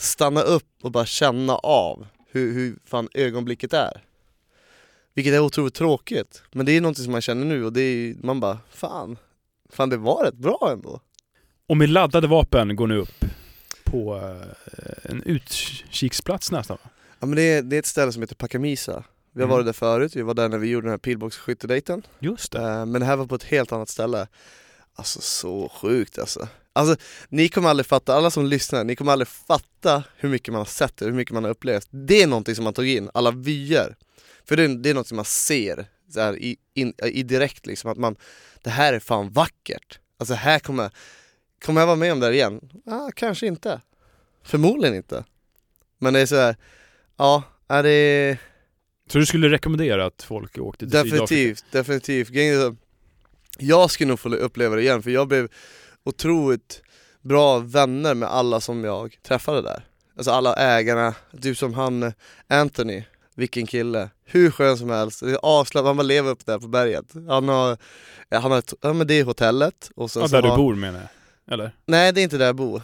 stanna 0.00 0.42
upp 0.42 0.68
och 0.82 0.90
bara 0.90 1.06
känna 1.06 1.54
av 1.56 2.06
hur, 2.30 2.52
hur 2.54 2.78
fan 2.84 3.08
ögonblicket 3.14 3.72
är. 3.72 4.04
Vilket 5.14 5.34
är 5.34 5.40
otroligt 5.40 5.74
tråkigt, 5.74 6.42
men 6.52 6.66
det 6.66 6.72
är 6.72 6.80
någonting 6.80 7.04
som 7.04 7.12
man 7.12 7.20
känner 7.20 7.46
nu 7.46 7.64
och 7.64 7.72
det 7.72 7.80
är, 7.82 8.14
man 8.22 8.40
bara 8.40 8.58
fan, 8.70 9.18
fan 9.72 9.88
det 9.90 9.96
var 9.96 10.24
rätt 10.24 10.34
bra 10.34 10.68
ändå. 10.72 11.00
Och 11.66 11.76
med 11.76 11.88
laddade 11.90 12.26
vapen 12.26 12.76
går 12.76 12.86
ni 12.86 12.94
upp 12.94 13.24
på 13.84 14.16
eh, 14.16 15.10
en 15.10 15.22
utkiksplats 15.22 16.52
nästan 16.52 16.78
va? 16.84 16.90
Ja 17.20 17.26
men 17.26 17.36
det 17.36 17.42
är, 17.42 17.62
det 17.62 17.76
är 17.76 17.78
ett 17.78 17.86
ställe 17.86 18.12
som 18.12 18.22
heter 18.22 18.34
Pakamisa. 18.34 19.04
Vi 19.32 19.40
har 19.42 19.46
Mm. 19.46 19.54
varit 19.54 19.66
där 19.66 19.72
förut, 19.72 20.16
vi 20.16 20.22
var 20.22 20.34
där 20.34 20.48
när 20.48 20.58
vi 20.58 20.68
gjorde 20.68 20.86
den 20.86 20.90
här 20.90 20.98
pilbågsskyttedejten. 20.98 22.02
Just 22.18 22.52
det. 22.52 22.58
Eh, 22.62 22.86
Men 22.86 23.00
det 23.00 23.04
här 23.04 23.16
var 23.16 23.26
på 23.26 23.34
ett 23.34 23.44
helt 23.44 23.72
annat 23.72 23.88
ställe. 23.88 24.26
Alltså 24.94 25.20
så 25.20 25.68
sjukt 25.68 26.18
alltså. 26.18 26.48
Alltså 26.72 26.96
ni 27.28 27.48
kommer 27.48 27.68
aldrig 27.68 27.86
fatta, 27.86 28.14
alla 28.14 28.30
som 28.30 28.46
lyssnar, 28.46 28.84
ni 28.84 28.96
kommer 28.96 29.12
aldrig 29.12 29.28
fatta 29.28 30.02
hur 30.16 30.28
mycket 30.28 30.52
man 30.52 30.58
har 30.58 30.66
sett 30.66 30.96
det, 30.96 31.04
hur 31.04 31.12
mycket 31.12 31.34
man 31.34 31.44
har 31.44 31.50
upplevt. 31.50 31.88
Det 31.90 32.22
är 32.22 32.26
någonting 32.26 32.54
som 32.54 32.64
man 32.64 32.74
tog 32.74 32.88
in, 32.88 33.10
alla 33.14 33.30
vyer. 33.30 33.96
För 34.44 34.56
det 34.56 34.62
är, 34.62 34.68
det 34.68 34.90
är 34.90 34.94
något 34.94 35.06
som 35.06 35.16
man 35.16 35.24
ser 35.24 35.86
så 36.10 36.20
här, 36.20 36.36
i, 36.36 36.56
in, 36.74 36.94
i 37.04 37.22
direkt 37.22 37.66
liksom, 37.66 37.90
att 37.90 37.98
man, 37.98 38.16
det 38.62 38.70
här 38.70 38.92
är 38.92 39.00
fan 39.00 39.30
vackert. 39.30 39.98
Alltså 40.18 40.34
här 40.34 40.58
kommer, 40.58 40.90
kommer 41.64 41.80
jag 41.80 41.86
vara 41.86 41.96
med 41.96 42.12
om 42.12 42.20
det 42.20 42.26
här 42.26 42.32
igen? 42.32 42.60
Ah, 42.86 43.10
kanske 43.14 43.46
inte. 43.46 43.80
Förmodligen 44.42 44.96
inte. 44.96 45.24
Men 45.98 46.14
det 46.14 46.20
är 46.20 46.26
så 46.26 46.36
här, 46.36 46.56
ja, 47.16 47.42
är 47.68 47.82
det 47.82 48.38
Så 49.12 49.18
du 49.18 49.26
skulle 49.26 49.48
rekommendera 49.48 50.06
att 50.06 50.22
folk 50.22 50.58
åkte 50.58 50.78
till 50.78 50.90
Sydafrika? 50.90 51.16
definitivt, 51.16 51.64
definitivt. 51.70 52.30
Jag 53.58 53.90
skulle 53.90 54.08
nog 54.08 54.20
få 54.20 54.28
uppleva 54.28 54.76
det 54.76 54.82
igen 54.82 55.02
för 55.02 55.10
jag 55.10 55.28
blev 55.28 55.48
otroligt 56.04 56.82
bra 57.22 57.58
vänner 57.58 58.14
med 58.14 58.28
alla 58.28 58.60
som 58.60 58.84
jag 58.84 59.16
träffade 59.22 59.62
där. 59.62 59.86
Alltså 60.16 60.30
alla 60.30 60.54
ägarna, 60.54 61.14
typ 61.42 61.58
som 61.58 61.74
han 61.74 62.12
Anthony, 62.48 63.04
vilken 63.34 63.66
kille. 63.66 64.10
Hur 64.24 64.50
skön 64.50 64.78
som 64.78 64.90
helst, 64.90 65.20
det 65.20 65.30
är 65.30 65.38
avslappnat, 65.42 65.88
han 65.88 65.96
bara 65.96 66.02
lever 66.02 66.30
upp 66.30 66.46
där 66.46 66.58
på 66.58 66.68
berget. 66.68 67.04
Han 67.28 67.48
har, 67.48 67.76
han 68.30 68.50
har 68.50 68.62
ja 68.80 68.92
men 68.92 69.06
det 69.06 69.14
är 69.14 69.24
hotellet 69.24 69.90
och 69.96 70.10
sen 70.10 70.22
Ja, 70.22 70.28
så 70.28 70.34
där 70.34 70.42
du 70.42 70.48
har, 70.48 70.56
bor 70.56 70.74
menar 70.74 71.00
jag? 71.00 71.54
Eller? 71.54 71.72
Nej 71.86 72.12
det 72.12 72.20
är 72.20 72.22
inte 72.22 72.38
där 72.38 72.46
jag 72.46 72.56
bor. 72.56 72.82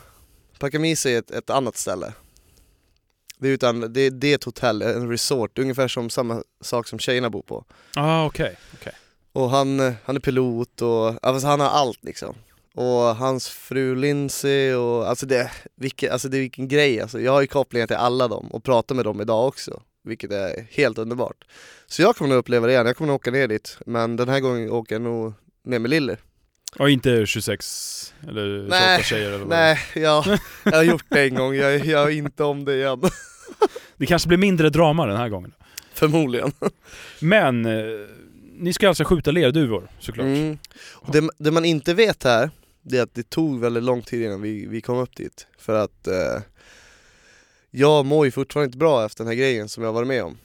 Pakamisa 0.59 1.11
är 1.11 1.19
ett, 1.19 1.31
ett 1.31 1.51
annat 1.51 1.77
ställe. 1.77 2.13
Det 3.39 3.49
är, 3.49 3.53
utan, 3.53 3.93
det, 3.93 4.11
det 4.11 4.31
är 4.31 4.35
ett 4.35 4.45
hotell, 4.45 4.83
en 4.83 5.11
resort, 5.11 5.59
ungefär 5.59 5.89
som 5.89 6.11
samma 6.11 6.43
sak 6.61 6.89
som 6.89 6.99
tjejerna 6.99 7.31
bor 7.31 7.43
på. 7.43 7.65
Ah, 7.97 8.25
okej. 8.27 8.57
Och 9.33 9.51
han, 9.51 9.95
han 10.05 10.17
är 10.17 10.21
pilot 10.21 10.83
och, 10.83 11.27
alltså 11.27 11.47
han 11.47 11.61
har 11.61 11.69
allt 11.69 12.05
liksom. 12.05 12.35
Och 12.77 13.17
hans 13.17 13.49
fru 13.49 13.95
Lindsay 13.95 14.75
och 14.75 15.09
alltså 15.09 15.27
det, 15.27 15.51
vilken, 15.77 16.13
alltså 16.13 16.29
det 16.29 16.37
är 16.37 16.41
vilken 16.41 16.69
grej 16.69 17.01
alltså. 17.01 17.21
Jag 17.21 17.33
har 17.33 17.41
ju 17.41 17.47
kopplingar 17.47 17.87
till 17.87 17.97
alla 17.97 18.29
dem 18.29 18.47
och 18.47 18.65
pratar 18.65 18.95
med 18.95 19.05
dem 19.05 19.21
idag 19.21 19.49
också. 19.49 19.83
Vilket 20.05 20.33
är 20.33 20.67
helt 20.71 20.99
underbart. 20.99 21.45
Så 21.87 22.03
jag 22.03 22.17
kommer 22.17 22.29
nog 22.29 22.39
uppleva 22.39 22.67
det 22.67 22.73
igen, 22.73 22.87
jag 22.87 22.97
kommer 22.97 23.07
nog 23.07 23.15
åka 23.15 23.31
ner 23.31 23.49
dit. 23.49 23.79
Men 23.87 24.17
den 24.17 24.29
här 24.29 24.41
gången 24.41 24.71
åker 24.71 24.95
jag 24.95 25.03
nog 25.03 25.35
ner 25.65 25.79
med 25.79 25.91
Lille. 25.91 26.17
Och 26.79 26.91
inte 26.91 27.27
26 27.27 28.15
eller 28.29 28.63
28 28.63 28.69
Nej, 28.69 29.05
tjejer 29.05 29.29
eller 29.29 29.39
vad 29.39 29.49
Nej, 29.49 29.79
jag, 29.95 30.25
jag 30.65 30.73
har 30.73 30.83
gjort 30.83 31.07
det 31.09 31.23
en 31.23 31.35
gång, 31.35 31.55
jag 31.55 31.73
jag 31.79 31.87
gör 31.87 32.09
inte 32.09 32.45
om 32.45 32.65
det 32.65 32.75
igen. 32.75 33.03
Det 33.97 34.07
kanske 34.07 34.29
blir 34.29 34.39
mindre 34.39 34.71
drama 34.71 35.07
den 35.07 35.17
här 35.17 35.29
gången. 35.29 35.53
Förmodligen. 35.95 36.53
Men, 37.21 37.67
eh, 37.67 38.07
ni 38.59 38.73
ska 38.73 38.89
alltså 38.89 39.05
skjuta 39.05 39.31
lerduvor 39.31 39.89
såklart? 39.99 40.27
Mm. 40.27 40.59
Och 40.93 41.13
det, 41.13 41.29
det 41.39 41.51
man 41.51 41.65
inte 41.65 41.95
vet 41.95 42.25
här, 42.25 42.51
det 42.89 42.99
är 42.99 43.03
att 43.03 43.15
det 43.15 43.31
tog 43.31 43.61
väldigt 43.61 43.83
lång 43.83 44.03
tid 44.03 44.23
innan 44.23 44.43
vi, 44.43 44.67
vi 44.67 44.81
kom 44.81 44.99
upp 44.99 45.17
dit. 45.17 45.47
För 45.59 45.75
att 45.75 46.07
eh, 46.07 46.43
jag 47.71 48.07
mår 48.07 48.25
ju 48.25 48.31
fortfarande 48.31 48.67
inte 48.67 48.79
bra 48.79 49.05
efter 49.05 49.25
den 49.25 49.29
här 49.29 49.35
grejen 49.35 49.69
som 49.69 49.85
jag 49.85 49.93
varit 49.93 50.09
med 50.09 50.25
om. 50.25 50.39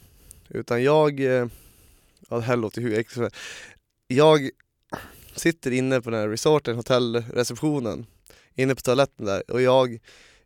Utan 0.50 0.84
jag, 0.84 1.20
eh, 1.20 1.48
ja 2.30 2.36
det 2.36 2.42
här 2.42 2.58
låter 2.58 2.82
hur 2.82 3.00
äckligt. 3.00 3.36
Jag 4.08 4.50
sitter 5.36 5.72
inne 5.72 6.02
på 6.02 6.10
den 6.10 6.20
här 6.20 6.30
resorten, 6.30 6.76
hotellreceptionen, 6.76 8.06
inne 8.56 8.76
på 8.76 8.82
toaletten 8.82 9.26
där 9.26 9.52
och 9.52 9.62
jag 9.62 10.00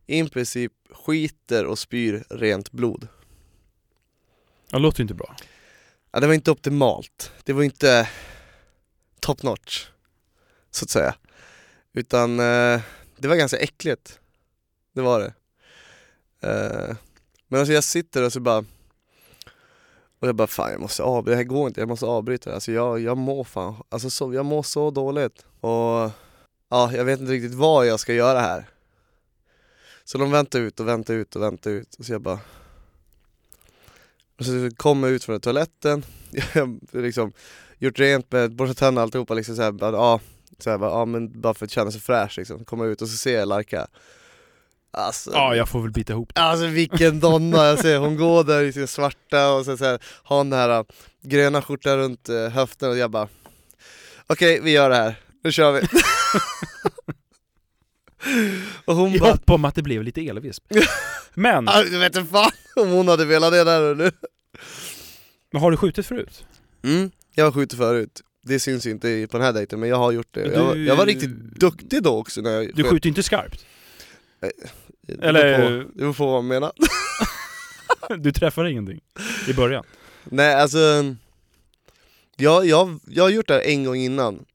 i 0.05 0.29
princip 0.29 0.71
skiter 0.91 1.65
och 1.65 1.79
spyr 1.79 2.23
rent 2.29 2.71
blod. 2.71 3.07
Ja, 4.71 4.77
låter 4.77 4.99
ju 4.99 5.01
inte 5.01 5.13
bra. 5.13 5.35
Ja, 6.11 6.19
det 6.19 6.27
var 6.27 6.33
inte 6.33 6.51
optimalt. 6.51 7.31
Det 7.43 7.53
var 7.53 7.63
inte 7.63 8.09
top 9.19 9.43
notch, 9.43 9.87
så 10.71 10.85
att 10.85 10.89
säga. 10.89 11.15
Utan 11.95 12.39
eh, 12.39 12.81
det 13.17 13.27
var 13.27 13.35
ganska 13.35 13.57
äckligt. 13.57 14.19
Det 14.93 15.01
var 15.01 15.19
det. 15.19 15.33
Eh, 16.47 16.95
men 17.47 17.59
alltså 17.59 17.73
jag 17.73 17.83
sitter 17.83 18.23
och 18.23 18.33
så 18.33 18.39
bara 18.39 18.65
och 20.19 20.27
jag 20.27 20.35
bara 20.35 20.47
fan 20.47 20.71
jag 20.71 20.81
måste 20.81 21.03
avbryta, 21.03 21.31
det 21.31 21.35
här 21.35 21.43
går 21.43 21.67
inte, 21.67 21.81
jag 21.81 21.89
måste 21.89 22.05
avbryta 22.05 22.53
Alltså 22.53 22.71
jag, 22.71 22.99
jag 22.99 23.17
mår 23.17 23.43
fan, 23.43 23.75
alltså 23.89 24.09
så, 24.09 24.33
jag 24.33 24.45
mår 24.45 24.63
så 24.63 24.91
dåligt 24.91 25.45
och 25.61 26.11
ja, 26.69 26.91
jag 26.93 27.05
vet 27.05 27.19
inte 27.19 27.31
riktigt 27.31 27.53
vad 27.53 27.87
jag 27.87 27.99
ska 27.99 28.13
göra 28.13 28.39
här. 28.39 28.69
Så 30.03 30.17
de 30.17 30.31
väntar 30.31 30.59
ut 30.59 30.79
och 30.79 30.87
väntar 30.87 31.13
ut 31.13 31.35
och 31.35 31.41
väntar 31.41 31.71
ut 31.71 31.95
och 31.95 32.05
så 32.05 32.11
jag 32.11 32.21
bara 32.21 32.39
och 34.39 34.45
så 34.45 34.69
kommer 34.77 35.07
jag 35.07 35.15
ut 35.15 35.23
från 35.23 35.39
toaletten, 35.39 36.05
jag 36.31 36.61
har 36.61 37.01
liksom 37.01 37.33
gjort 37.77 37.99
rent 37.99 38.31
med, 38.31 38.55
borstat 38.55 38.77
tänderna 38.77 39.01
alltihopa 39.01 39.33
liksom 39.33 39.55
såhär, 39.55 39.75
ja, 39.81 40.19
så 40.59 40.69
här, 40.69 40.77
bara, 40.77 40.91
ja 40.91 41.05
men 41.05 41.41
bara 41.41 41.53
för 41.53 41.65
att 41.65 41.71
känna 41.71 41.91
sig 41.91 42.01
fräsch 42.01 42.37
liksom, 42.37 42.65
kommer 42.65 42.85
ut 42.85 43.01
och 43.01 43.07
så 43.09 43.17
ser 43.17 43.39
jag 43.39 43.47
Larka. 43.47 43.87
Alltså, 44.91 45.31
Ja, 45.33 45.55
jag 45.55 45.69
får 45.69 45.81
väl 45.81 45.91
bita 45.91 46.13
ihop 46.13 46.35
det. 46.35 46.41
Alltså 46.41 46.65
vilken 46.67 47.19
donna. 47.19 47.65
Jag 47.65 47.79
ser, 47.79 47.97
hon 47.97 48.17
går 48.17 48.43
där 48.43 48.63
i 48.63 48.73
sin 48.73 48.87
svarta 48.87 49.51
och 49.53 49.65
så, 49.65 49.77
så 49.77 49.85
här, 49.85 49.99
har 50.23 50.37
den 50.43 50.53
här 50.53 50.69
äh, 50.69 50.83
gröna 51.21 51.61
skjortan 51.61 51.97
runt 51.97 52.29
äh, 52.29 52.47
höften 52.49 52.89
och 52.89 52.97
jag 52.97 53.11
bara 53.11 53.27
Okej, 54.27 54.59
vi 54.61 54.71
gör 54.71 54.89
det 54.89 54.95
här, 54.95 55.15
nu 55.43 55.51
kör 55.51 55.71
vi. 55.71 55.81
Och 58.85 58.95
hon 58.95 59.09
I 59.15 59.19
bara, 59.19 59.31
hopp 59.31 59.49
om 59.49 59.65
att 59.65 59.75
det 59.75 59.81
blev 59.81 60.03
lite 60.03 60.21
elvisp. 60.27 60.63
Men, 61.33 61.65
jag 61.65 61.99
vet 61.99 62.15
inte 62.15 62.31
fan 62.31 62.51
om 62.75 62.89
hon 62.91 63.07
hade 63.07 63.25
velat 63.25 63.51
det 63.51 63.63
där 63.63 63.81
och 63.91 63.97
nu. 63.97 64.11
Men 65.51 65.61
har 65.61 65.71
du 65.71 65.77
skjutit 65.77 66.05
förut? 66.05 66.45
mm, 66.83 67.11
Jag 67.35 67.45
har 67.45 67.51
skjutit 67.51 67.77
förut, 67.77 68.21
det 68.45 68.59
syns 68.59 68.85
inte 68.85 69.27
på 69.31 69.37
den 69.37 69.45
här 69.45 69.53
dejten 69.53 69.79
men 69.79 69.89
jag 69.89 69.97
har 69.97 70.11
gjort 70.11 70.27
det, 70.31 70.41
Men 70.41 70.53
jag, 70.53 70.63
var- 70.65 70.75
du- 70.75 70.85
jag 70.85 70.95
var 70.95 71.05
riktigt 71.05 71.29
duktig 71.59 72.03
då 72.03 72.17
också 72.17 72.41
när 72.41 72.51
jag 72.51 72.71
Du 72.75 72.83
skjuter 72.83 73.09
inte 73.09 73.23
skarpt? 73.23 73.65
Det 75.01 75.13
eller- 75.25 75.57
beror 75.57 75.83
på, 75.83 75.89
det 75.93 75.99
beror 75.99 76.13
på 76.13 76.25
vad 76.25 76.33
man 76.43 76.47
menar 76.47 76.71
Du 78.17 78.31
träffar 78.31 78.65
ingenting 78.65 79.01
i 79.47 79.53
början? 79.53 79.83
Nej 80.23 80.53
alltså 80.55 80.77
jag, 82.37 82.65
jag, 82.65 82.99
jag 83.07 83.23
har 83.23 83.29
gjort 83.29 83.47
det 83.47 83.53
här 83.53 83.61
en 83.61 83.83
gång 83.83 83.95
innan 83.95 84.45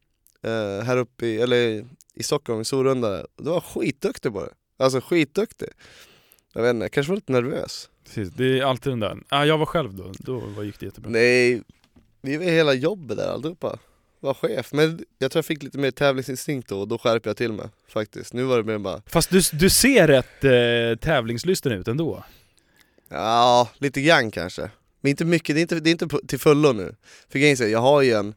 eh, 0.42 0.84
Här 0.84 0.96
uppe 0.96 1.26
i, 1.26 1.40
eller 1.40 1.84
i 2.14 2.22
Stockholm, 2.22 2.60
i 2.60 2.64
Sorunda 2.64 3.16
Det 3.36 3.50
var 3.50 3.60
skitduktig 3.60 4.32
på 4.32 4.40
det 4.40 4.84
Alltså 4.84 5.00
skitduktig 5.00 5.68
Jag 6.54 6.62
vet 6.62 6.70
inte, 6.70 6.84
jag 6.84 6.92
kanske 6.92 7.10
var 7.10 7.16
lite 7.16 7.32
nervös 7.32 7.88
Precis, 8.04 8.30
det 8.30 8.58
är 8.58 8.62
alltid 8.64 8.92
den 8.92 9.00
där. 9.00 9.18
Ah, 9.28 9.44
jag 9.44 9.58
var 9.58 9.66
själv 9.66 9.94
då, 9.94 10.12
då 10.18 10.38
var- 10.38 10.62
gick 10.62 10.80
det 10.80 10.86
jättebra. 10.86 11.10
Nej, 11.10 11.62
vi 12.22 12.36
var 12.36 12.44
hela 12.44 12.74
jobbet 12.74 13.16
där 13.16 13.28
allihopa 13.32 13.78
Var 14.20 14.34
chef, 14.34 14.72
men 14.72 15.00
jag 15.18 15.30
tror 15.30 15.38
jag 15.38 15.44
fick 15.44 15.62
lite 15.62 15.78
mer 15.78 15.90
tävlingsinstinkt 15.90 16.68
då 16.68 16.80
och 16.80 16.88
då 16.88 16.98
skärpte 16.98 17.28
jag 17.28 17.36
till 17.36 17.52
mig 17.52 17.66
faktiskt 17.88 18.32
Nu 18.34 18.42
var 18.42 18.56
det 18.58 18.64
mer 18.64 18.78
bara, 18.78 19.02
Fast 19.06 19.30
du, 19.30 19.40
du 19.52 19.70
ser 19.70 20.06
rätt 20.08 20.44
eh, 20.44 21.00
tävlingslysten 21.00 21.72
ut 21.72 21.88
ändå. 21.88 22.24
ja 23.08 23.68
lite 23.78 24.00
grann 24.02 24.30
kanske 24.30 24.70
Men 25.00 25.10
inte 25.10 25.24
mycket, 25.24 25.54
det 25.56 25.60
är 25.60 25.62
inte, 25.62 25.80
det 25.80 25.90
är 25.90 25.92
inte 25.92 26.08
till 26.28 26.38
fullo 26.38 26.72
nu 26.72 26.94
För 27.28 27.38
grejen 27.38 27.56
är 27.62 27.66
jag 27.66 27.78
har 27.80 28.02
ju 28.02 28.12
en, 28.12 28.34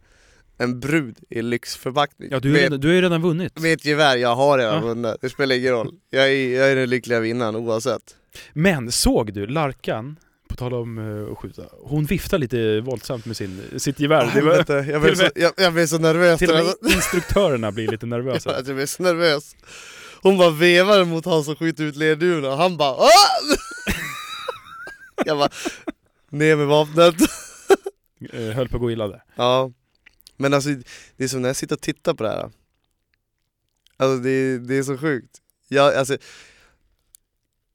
en 0.57 0.79
brud 0.79 1.17
i 1.29 1.41
lyxförpackning 1.41 2.29
Ja, 2.31 2.39
du, 2.39 2.49
är 2.49 2.53
Med- 2.53 2.61
redan, 2.61 2.79
du 2.79 2.87
har 2.87 2.95
ju 2.95 3.01
redan 3.01 3.21
vunnit. 3.21 3.59
Med 3.59 3.73
ett 3.73 3.85
gevär, 3.85 4.17
jag 4.17 4.35
har 4.35 4.57
redan 4.57 4.73
Ja. 4.75 4.81
vunnit, 4.81 5.15
det 5.21 5.29
spelar 5.29 5.55
ingen 5.55 5.71
roll. 5.71 5.95
Jag 6.09 6.23
är, 6.33 6.55
jag 6.59 6.71
är 6.71 6.75
den 6.75 6.89
lyckliga 6.89 7.19
vinnaren 7.19 7.55
oavsett. 7.55 8.15
Men 8.53 8.91
såg 8.91 9.33
du 9.33 9.47
Larkan, 9.47 10.15
på 10.53 10.57
tal 10.57 10.73
om 10.73 10.97
eh, 10.97 11.31
att 11.31 11.37
skjuta, 11.37 11.63
hon 11.83 12.05
viftar 12.05 12.37
lite 12.37 12.81
våldsamt 12.81 13.25
med 13.25 13.37
sin, 13.37 13.79
sitt 13.79 13.99
gevär. 13.99 14.25
Var, 14.25 14.31
Helvete, 14.31 14.73
jag, 14.73 15.03
till 15.03 15.17
så, 15.17 15.29
jag, 15.35 15.53
jag 15.57 15.73
blev 15.73 15.87
så 15.87 15.97
nervös. 15.97 16.39
till 16.39 16.49
och 16.49 16.55
med 16.55 16.75
instruktörerna 16.93 17.71
blir 17.71 17.87
lite 17.87 18.05
Ja, 18.05 18.09
nervösa. 18.09 18.55
jag 18.65 18.75
blev 18.75 18.85
så 18.85 19.03
nervös. 19.03 19.55
Hon 20.21 20.37
bara 20.37 20.49
vevade 20.49 21.05
mot 21.05 21.25
han 21.25 21.43
som 21.43 21.55
skjuter 21.55 21.83
ut 21.83 21.95
lerduvorna 21.95 22.49
och 22.49 22.57
han 22.57 22.77
bara 22.77 22.95
Åh! 22.95 23.07
Jag 25.25 25.37
bara, 25.37 25.49
ner 26.29 26.55
med 26.55 26.67
vapnet. 26.67 27.15
Eh, 28.33 28.41
höll 28.41 28.69
på 28.69 28.75
att 28.77 28.81
gå 28.81 28.91
illa 28.91 29.07
där. 29.07 29.23
Ja, 29.35 29.71
men 30.37 30.53
alltså 30.53 30.69
det 31.17 31.23
är 31.23 31.27
som 31.27 31.41
när 31.41 31.49
jag 31.49 31.55
sitter 31.55 31.75
och 31.75 31.81
tittar 31.81 32.13
på 32.13 32.23
det 32.23 32.29
här. 32.29 32.51
Alltså 33.97 34.17
det, 34.23 34.57
det 34.59 34.77
är 34.77 34.83
så 34.83 34.97
sjukt. 34.97 35.37
Jag, 35.67 35.95
alltså, 35.95 36.17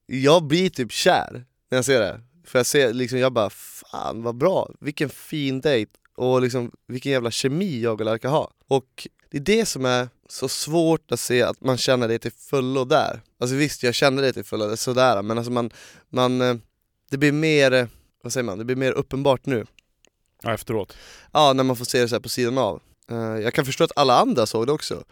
jag 0.07 0.45
blir 0.45 0.71
typ 0.71 0.93
kär 0.93 1.45
när 1.71 1.79
jag 1.79 1.85
ser 1.85 2.01
det. 2.01 2.21
För 2.49 2.59
jag 2.59 2.67
ser 2.67 2.93
liksom, 2.93 3.19
jag 3.19 3.33
bara 3.33 3.51
fan 3.51 4.23
vad 4.23 4.37
bra, 4.37 4.71
vilken 4.81 5.09
fin 5.09 5.61
dejt 5.61 5.93
och 6.17 6.43
liksom 6.43 6.73
vilken 6.87 7.13
jävla 7.13 7.31
kemi 7.31 7.81
jag 7.81 8.01
och 8.01 8.07
Larka 8.07 8.29
har. 8.29 8.51
Och 8.69 9.09
det 9.31 9.37
är 9.37 9.43
det 9.43 9.67
som 9.67 9.85
är 9.85 10.09
så 10.29 10.49
svårt 10.49 11.13
att 11.13 11.21
se 11.21 11.43
att 11.43 11.61
man 11.61 11.77
känner 11.77 12.09
det 12.09 12.19
till 12.19 12.33
fullo 12.33 12.85
där. 12.85 13.21
Alltså 13.41 13.57
visst, 13.57 13.83
jag 13.83 13.95
känner 13.95 14.23
det 14.23 14.33
till 14.33 14.45
fullo, 14.45 14.77
sådär, 14.77 15.23
men 15.23 15.39
alltså 15.39 15.53
man, 15.53 15.71
man, 16.09 16.41
eh, 16.41 16.57
det 17.11 17.17
blir 17.17 17.33
mer, 17.33 17.73
eh, 17.73 17.87
vad 18.23 18.33
säger 18.33 18.45
man, 18.45 18.59
det 18.59 18.65
blir 18.65 18.77
mer 18.77 18.93
uppenbart 18.93 19.47
nu. 19.47 19.67
Ja, 20.43 20.55
efteråt. 20.55 20.97
Ja, 21.33 21.53
när 21.53 21.65
man 21.65 21.77
får 21.77 21.85
se 21.85 22.01
det 22.01 22.09
så 22.09 22.15
här 22.15 22.21
på 22.21 22.29
sidan 22.29 22.59
av. 22.59 22.81
Eh, 23.11 23.17
jag 23.19 23.55
kan 23.55 23.65
förstå 23.65 23.85
att 23.85 23.99
alla 23.99 24.19
andra 24.19 24.47
såg 24.47 24.67
det 24.67 24.73
också, 24.73 25.05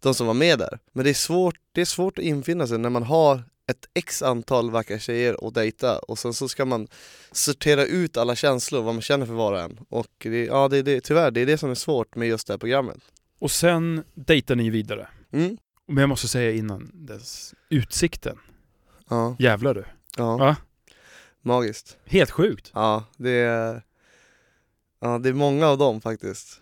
de 0.00 0.14
som 0.14 0.26
var 0.26 0.34
med 0.34 0.58
där. 0.58 0.78
Men 0.92 1.04
det 1.04 1.10
är 1.10 1.14
svårt, 1.14 1.56
det 1.72 1.80
är 1.80 1.84
svårt 1.84 2.18
att 2.18 2.24
infinna 2.24 2.66
sig 2.66 2.78
när 2.78 2.90
man 2.90 3.02
har 3.02 3.42
ett 3.70 3.86
x 3.94 4.22
antal 4.22 4.70
vackra 4.70 4.98
tjejer 4.98 5.48
att 5.48 5.54
dejta 5.54 5.98
och 5.98 6.18
sen 6.18 6.34
så 6.34 6.48
ska 6.48 6.64
man 6.64 6.88
sortera 7.32 7.84
ut 7.84 8.16
alla 8.16 8.36
känslor, 8.36 8.82
vad 8.82 8.94
man 8.94 9.02
känner 9.02 9.26
för 9.26 9.32
var 9.32 9.52
och 9.52 9.60
en. 9.60 9.78
Och 9.88 10.12
det, 10.18 10.44
ja, 10.44 10.68
det, 10.68 10.82
det, 10.82 11.00
tyvärr, 11.00 11.30
det 11.30 11.40
är 11.40 11.46
det 11.46 11.58
som 11.58 11.70
är 11.70 11.74
svårt 11.74 12.14
med 12.14 12.28
just 12.28 12.46
det 12.46 12.52
här 12.52 12.58
programmet. 12.58 12.98
Och 13.38 13.50
sen 13.50 14.04
dejtar 14.14 14.54
ni 14.54 14.70
vidare. 14.70 15.08
Mm. 15.32 15.56
Men 15.86 15.96
jag 15.96 16.08
måste 16.08 16.28
säga 16.28 16.52
innan 16.52 16.90
dess, 16.94 17.54
utsikten. 17.68 18.38
Ja, 19.08 19.36
Jävlar 19.38 19.74
du. 19.74 19.84
ja. 20.16 20.36
Va? 20.36 20.56
magiskt. 21.42 21.96
Helt 22.04 22.30
sjukt. 22.30 22.70
Ja, 22.74 23.04
det 23.16 23.30
är, 23.30 23.82
ja, 25.00 25.18
det 25.18 25.28
är 25.28 25.32
många 25.32 25.66
av 25.66 25.78
dem 25.78 26.00
faktiskt. 26.00 26.60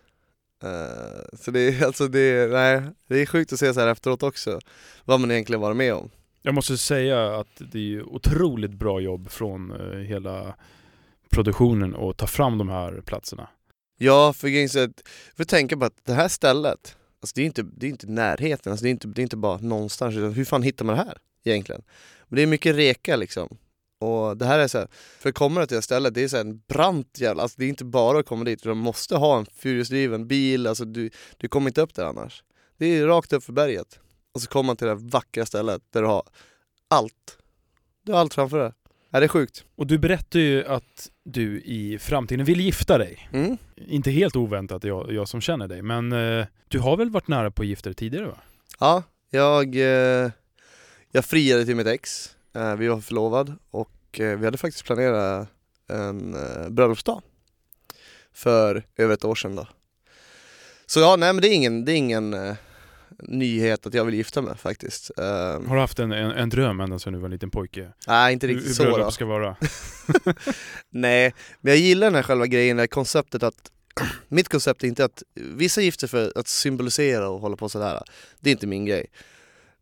Eh, 0.62 1.38
så 1.38 1.50
det 1.50 1.60
är 1.60 1.84
alltså, 1.86 2.08
det 2.08 2.20
är, 2.20 2.48
nej, 2.48 2.90
det 3.06 3.20
är 3.20 3.26
sjukt 3.26 3.52
att 3.52 3.58
se 3.58 3.74
så 3.74 3.80
här 3.80 3.88
efteråt 3.88 4.22
också, 4.22 4.60
vad 5.04 5.20
man 5.20 5.30
egentligen 5.30 5.60
varit 5.60 5.76
med 5.76 5.94
om. 5.94 6.10
Jag 6.42 6.54
måste 6.54 6.78
säga 6.78 7.36
att 7.36 7.62
det 7.72 7.78
är 7.78 7.82
ju 7.82 8.02
otroligt 8.02 8.74
bra 8.74 9.00
jobb 9.00 9.30
från 9.30 9.70
eh, 9.70 9.98
hela 9.98 10.54
produktionen 11.30 11.96
att 11.96 12.16
ta 12.16 12.26
fram 12.26 12.58
de 12.58 12.68
här 12.68 13.00
platserna. 13.06 13.48
Ja, 13.98 14.32
för 14.32 14.48
grejen 14.48 14.68
är 14.76 14.84
att, 14.84 15.08
för 15.36 15.44
tänka 15.44 15.76
på 15.76 15.84
att 15.84 16.04
det 16.04 16.12
här 16.12 16.28
stället, 16.28 16.96
alltså 17.20 17.34
det 17.34 17.42
är 17.42 17.46
inte, 17.46 17.62
det 17.62 17.86
är 17.86 17.90
inte 17.90 18.06
närheten, 18.06 18.72
alltså 18.72 18.82
det, 18.82 18.88
är 18.88 18.90
inte, 18.90 19.08
det 19.08 19.20
är 19.20 19.22
inte 19.22 19.36
bara 19.36 19.58
någonstans, 19.58 20.16
utan 20.16 20.32
hur 20.32 20.44
fan 20.44 20.62
hittar 20.62 20.84
man 20.84 20.96
det 20.96 21.02
här 21.02 21.18
egentligen? 21.44 21.82
Men 22.28 22.36
det 22.36 22.42
är 22.42 22.46
mycket 22.46 22.76
reka 22.76 23.16
liksom. 23.16 23.58
Och 24.00 24.36
det 24.36 24.46
här 24.46 24.58
är 24.58 24.68
så 24.68 24.78
här, 24.78 24.88
för 25.18 25.32
kommer 25.32 25.60
du 25.60 25.66
till 25.66 25.74
det 25.74 25.76
här 25.76 25.82
stället, 25.82 26.14
det 26.14 26.24
är 26.24 26.28
så 26.28 26.36
här 26.36 26.44
en 26.44 26.62
brant 26.68 27.20
jävla, 27.20 27.42
alltså 27.42 27.54
det 27.58 27.64
är 27.64 27.68
inte 27.68 27.84
bara 27.84 28.18
att 28.18 28.26
komma 28.26 28.44
dit, 28.44 28.62
du 28.62 28.74
måste 28.74 29.16
ha 29.16 29.38
en 29.38 29.46
fyrhjulsdriven 29.46 30.28
bil, 30.28 30.66
alltså 30.66 30.84
du, 30.84 31.10
du 31.36 31.48
kommer 31.48 31.70
inte 31.70 31.80
upp 31.80 31.94
där 31.94 32.04
annars. 32.04 32.42
Det 32.76 32.86
är 32.86 33.06
rakt 33.06 33.32
upp 33.32 33.44
för 33.44 33.52
berget. 33.52 33.98
Och 34.34 34.42
så 34.42 34.48
kommer 34.48 34.66
man 34.66 34.76
till 34.76 34.86
det 34.86 34.92
här 34.92 35.00
vackra 35.10 35.46
stället 35.46 35.82
där 35.90 36.02
du 36.02 36.08
har 36.08 36.22
allt. 36.88 37.38
Du 38.04 38.12
har 38.12 38.20
allt 38.20 38.34
framför 38.34 38.58
dig. 38.58 38.72
Ja, 39.10 39.20
det 39.20 39.26
är 39.26 39.28
sjukt. 39.28 39.64
Och 39.76 39.86
du 39.86 39.98
berättade 39.98 40.44
ju 40.44 40.66
att 40.66 41.10
du 41.24 41.60
i 41.60 41.98
framtiden 41.98 42.44
vill 42.44 42.60
gifta 42.60 42.98
dig. 42.98 43.28
Mm. 43.32 43.56
Inte 43.76 44.10
helt 44.10 44.36
oväntat, 44.36 44.84
jag, 44.84 45.12
jag 45.12 45.28
som 45.28 45.40
känner 45.40 45.68
dig, 45.68 45.82
men 45.82 46.12
eh, 46.12 46.46
du 46.68 46.78
har 46.78 46.96
väl 46.96 47.10
varit 47.10 47.28
nära 47.28 47.50
på 47.50 47.62
att 47.62 47.68
gifta 47.68 47.88
dig 47.88 47.94
tidigare 47.94 48.26
va? 48.26 48.38
Ja, 48.78 49.02
jag, 49.30 49.76
eh, 49.76 50.30
jag 51.12 51.24
friade 51.24 51.64
till 51.64 51.76
mitt 51.76 51.86
ex. 51.86 52.30
Eh, 52.54 52.74
vi 52.74 52.88
var 52.88 53.00
förlovad 53.00 53.54
och 53.70 54.20
eh, 54.20 54.38
vi 54.38 54.44
hade 54.44 54.58
faktiskt 54.58 54.84
planerat 54.84 55.48
en 55.88 56.34
eh, 56.34 56.68
bröllopsdag 56.68 57.22
för 58.32 58.86
över 58.96 59.14
ett 59.14 59.24
år 59.24 59.34
sedan 59.34 59.56
då. 59.56 59.68
Så 60.86 61.00
ja, 61.00 61.16
nej 61.16 61.32
men 61.32 61.42
det 61.42 61.48
är 61.48 61.54
ingen, 61.54 61.84
det 61.84 61.92
är 61.92 61.96
ingen 61.96 62.34
eh, 62.34 62.54
nyhet 63.22 63.86
att 63.86 63.94
jag 63.94 64.04
vill 64.04 64.14
gifta 64.14 64.42
mig 64.42 64.56
faktiskt. 64.56 65.10
Eh, 65.18 65.24
Har 65.68 65.74
du 65.74 65.80
haft 65.80 65.98
en, 65.98 66.12
en, 66.12 66.30
en 66.30 66.48
dröm 66.48 66.80
ända 66.80 66.98
sedan 66.98 67.12
du 67.12 67.18
var 67.18 67.26
en 67.26 67.32
liten 67.32 67.50
pojke? 67.50 67.92
nej, 68.06 68.32
inte 68.32 68.46
Hur, 68.46 68.54
riktigt 68.54 68.70
hur 68.70 68.74
så 68.74 68.84
då. 68.84 68.90
bröllop 68.94 69.12
ska 69.12 69.24
vara? 69.24 69.56
Nej, 70.90 71.34
men 71.60 71.72
jag 71.72 71.80
gillar 71.80 72.06
den 72.06 72.14
här 72.14 72.22
själva 72.22 72.46
grejen, 72.46 72.76
det 72.76 72.82
här 72.82 72.86
konceptet 72.86 73.42
att 73.42 73.70
mitt 74.28 74.48
koncept 74.48 74.84
är 74.84 74.88
inte 74.88 75.04
att 75.04 75.22
vissa 75.34 75.80
gifter 75.80 76.06
för 76.06 76.32
att 76.34 76.48
symbolisera 76.48 77.28
och 77.28 77.40
hålla 77.40 77.56
på 77.56 77.68
sådär. 77.68 78.02
Det 78.40 78.50
är 78.50 78.52
inte 78.52 78.66
min 78.66 78.84
grej. 78.84 79.06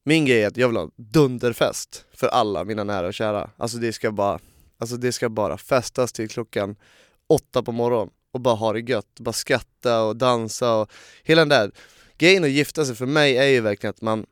Min 0.04 0.24
grej 0.24 0.42
är 0.42 0.46
att 0.46 0.56
jag 0.56 0.68
vill 0.68 0.76
ha 0.76 0.90
dunderfest 0.96 2.04
för 2.14 2.26
alla 2.28 2.64
mina 2.64 2.84
nära 2.84 3.06
och 3.06 3.14
kära. 3.14 3.50
Alltså 3.56 3.78
det 3.78 3.92
ska 3.92 4.12
bara, 4.12 4.38
alltså 4.78 4.96
det 4.96 5.12
ska 5.12 5.28
bara 5.28 5.58
festas 5.58 6.12
till 6.12 6.28
klockan 6.28 6.76
åtta 7.28 7.62
på 7.62 7.72
morgonen 7.72 8.10
och 8.32 8.40
bara 8.40 8.54
ha 8.54 8.72
det 8.72 8.80
gött, 8.80 9.20
bara 9.20 9.32
skratta 9.32 10.02
och 10.02 10.16
dansa 10.16 10.74
och 10.74 10.90
hela 11.24 11.40
den 11.40 11.48
där 11.48 11.70
grejen 12.18 12.44
att 12.44 12.50
gifta 12.50 12.84
sig 12.84 12.94
för 12.94 13.06
mig 13.06 13.36
är 13.36 13.46
ju 13.46 13.60
verkligen 13.60 13.90
att 13.90 14.00
man, 14.00 14.26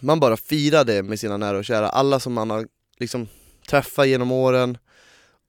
man 0.00 0.20
bara 0.20 0.36
firar 0.36 0.84
det 0.84 1.02
med 1.02 1.20
sina 1.20 1.36
nära 1.36 1.58
och 1.58 1.64
kära. 1.64 1.88
Alla 1.88 2.20
som 2.20 2.32
man 2.32 2.50
har 2.50 2.66
liksom 2.98 3.28
träffat 3.68 4.08
genom 4.08 4.32
åren 4.32 4.78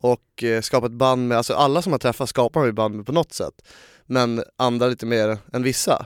och 0.02 0.44
eh, 0.44 0.62
skapat 0.62 0.92
band 0.92 1.28
med, 1.28 1.38
alltså 1.38 1.54
alla 1.54 1.82
som 1.82 1.92
har 1.92 2.00
träffat 2.00 2.30
skapar 2.30 2.60
man 2.60 2.68
ju 2.68 2.74
band 2.74 2.96
med 2.96 3.06
på 3.06 3.12
något 3.12 3.34
sätt. 3.34 3.62
Men 4.06 4.44
andra 4.58 4.88
lite 4.88 5.06
mer 5.06 5.38
än 5.54 5.64
vissa. 5.64 6.06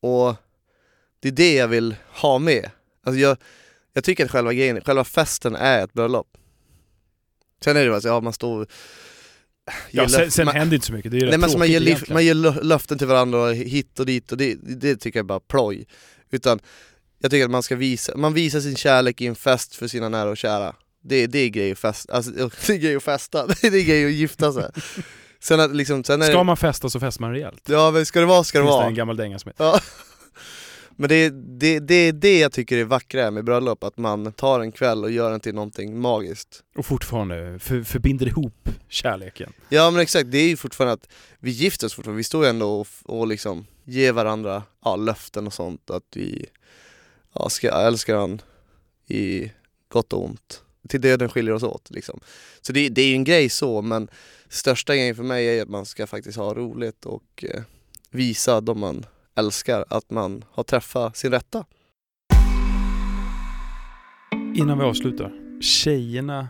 Och 0.00 0.34
det 1.20 1.28
är 1.28 1.32
det 1.32 1.54
jag 1.54 1.68
vill 1.68 1.94
ha 2.08 2.38
med. 2.38 2.70
Alltså 3.04 3.20
jag, 3.20 3.36
jag 3.92 4.04
tycker 4.04 4.24
att 4.24 4.30
själva 4.30 4.52
grejen, 4.52 4.80
själva 4.80 5.04
festen 5.04 5.56
är 5.56 5.84
ett 5.84 5.92
bröllop. 5.92 6.36
Sen 7.64 7.76
är 7.76 7.80
det 7.80 7.86
ju 7.86 7.94
alltså, 7.94 8.08
ja 8.08 8.20
man 8.20 8.32
står 8.32 8.66
Ja, 9.90 10.08
sen, 10.08 10.30
sen 10.30 10.44
man- 10.44 10.54
händer 10.56 10.74
inte 10.74 10.86
så 10.86 10.92
mycket, 10.92 11.10
det 11.10 11.16
är 11.16 11.20
ju 11.20 11.26
Nej 11.28 11.38
men 11.38 11.58
man, 11.58 11.68
ger, 11.68 11.80
egentligen. 11.82 12.14
man 12.14 12.24
ger 12.24 12.34
lö- 12.34 12.62
löften 12.62 12.98
till 12.98 13.06
varandra 13.06 13.38
och 13.42 13.54
hit 13.54 14.00
och 14.00 14.06
dit 14.06 14.32
och 14.32 14.38
det, 14.38 14.54
det 14.62 14.96
tycker 14.96 15.18
jag 15.18 15.24
är 15.24 15.28
bara 15.28 15.40
ploj. 15.40 15.86
Utan 16.30 16.58
jag 17.18 17.30
tycker 17.30 17.44
att 17.44 17.50
man 17.50 17.62
ska 17.62 17.76
visa, 17.76 18.16
man 18.16 18.34
visar 18.34 18.60
sin 18.60 18.76
kärlek 18.76 19.20
i 19.20 19.26
en 19.26 19.34
fest 19.34 19.74
för 19.74 19.88
sina 19.88 20.08
nära 20.08 20.30
och 20.30 20.36
kära. 20.36 20.74
Det, 21.04 21.26
det 21.26 21.38
är 21.38 21.48
grej 21.48 21.72
att 21.72 21.78
festa, 21.78 22.12
alltså, 22.14 22.30
det 22.66 22.68
är 22.72 22.76
grej 22.78 22.96
att 22.96 23.02
festa, 23.02 23.46
det 23.60 23.66
är 23.66 23.84
grej 23.84 24.06
att 24.06 24.12
gifta 24.12 24.52
sig. 24.52 24.70
Sen 25.40 25.60
att 25.60 25.76
liksom, 25.76 26.04
sen 26.04 26.22
är 26.22 26.26
Ska 26.26 26.38
det, 26.38 26.44
man 26.44 26.56
festa 26.56 26.90
så 26.90 27.00
festar 27.00 27.20
man 27.20 27.32
rejält. 27.32 27.62
ja 27.68 27.90
men 27.90 28.06
ska 28.06 28.20
det 28.20 28.26
vara 28.26 28.44
ska 28.44 28.58
det 28.58 28.64
Finns 28.64 28.72
det 28.74 28.76
vara. 28.76 28.86
en 28.86 28.94
gammal 28.94 29.16
dänga 29.16 29.38
som 29.38 29.48
heter. 29.48 29.64
Ja. 29.64 29.80
Men 31.00 31.08
det 31.08 31.14
är 31.14 31.30
det, 31.30 31.80
det, 31.80 32.12
det 32.12 32.38
jag 32.38 32.52
tycker 32.52 32.78
är 32.78 32.84
vackra 32.84 33.30
med 33.30 33.44
bröllop, 33.44 33.84
att 33.84 33.96
man 33.96 34.32
tar 34.32 34.60
en 34.60 34.72
kväll 34.72 35.04
och 35.04 35.10
gör 35.10 35.30
den 35.30 35.40
till 35.40 35.54
någonting 35.54 36.00
magiskt. 36.00 36.62
Och 36.76 36.86
fortfarande 36.86 37.58
för, 37.58 37.82
förbinder 37.82 38.26
ihop 38.26 38.68
kärleken. 38.88 39.52
Ja 39.68 39.90
men 39.90 40.00
exakt, 40.00 40.30
det 40.30 40.38
är 40.38 40.48
ju 40.48 40.56
fortfarande 40.56 40.92
att 40.92 41.08
vi 41.38 41.50
gifter 41.50 41.86
oss 41.86 41.94
fortfarande, 41.94 42.16
vi 42.16 42.24
står 42.24 42.44
ju 42.44 42.50
ändå 42.50 42.80
och, 42.80 42.86
och 43.04 43.26
liksom 43.26 43.66
ger 43.84 44.12
varandra 44.12 44.62
ja, 44.84 44.96
löften 44.96 45.46
och 45.46 45.52
sånt 45.52 45.90
att 45.90 46.04
vi 46.14 46.46
ja, 47.34 47.48
ska 47.48 47.70
älska 47.70 48.16
varandra 48.16 48.44
i 49.08 49.52
gott 49.88 50.12
och 50.12 50.24
ont. 50.24 50.62
Till 50.88 51.00
döden 51.00 51.28
skiljer 51.28 51.54
oss 51.54 51.62
åt 51.62 51.90
liksom. 51.90 52.20
Så 52.60 52.72
det, 52.72 52.88
det 52.88 53.02
är 53.02 53.08
ju 53.08 53.14
en 53.14 53.24
grej 53.24 53.48
så 53.48 53.82
men 53.82 54.08
största 54.48 54.96
grejen 54.96 55.16
för 55.16 55.22
mig 55.22 55.58
är 55.58 55.62
att 55.62 55.68
man 55.68 55.86
ska 55.86 56.06
faktiskt 56.06 56.38
ha 56.38 56.54
roligt 56.54 57.06
och 57.06 57.44
eh, 57.54 57.62
visa 58.10 58.60
de 58.60 58.80
man 58.80 59.06
älskar 59.34 59.84
att 59.88 60.10
man 60.10 60.44
har 60.50 60.62
träffat 60.62 61.16
sin 61.16 61.30
rätta. 61.30 61.64
Innan 64.54 64.78
vi 64.78 64.84
avslutar. 64.84 65.32
Tjejerna 65.60 66.48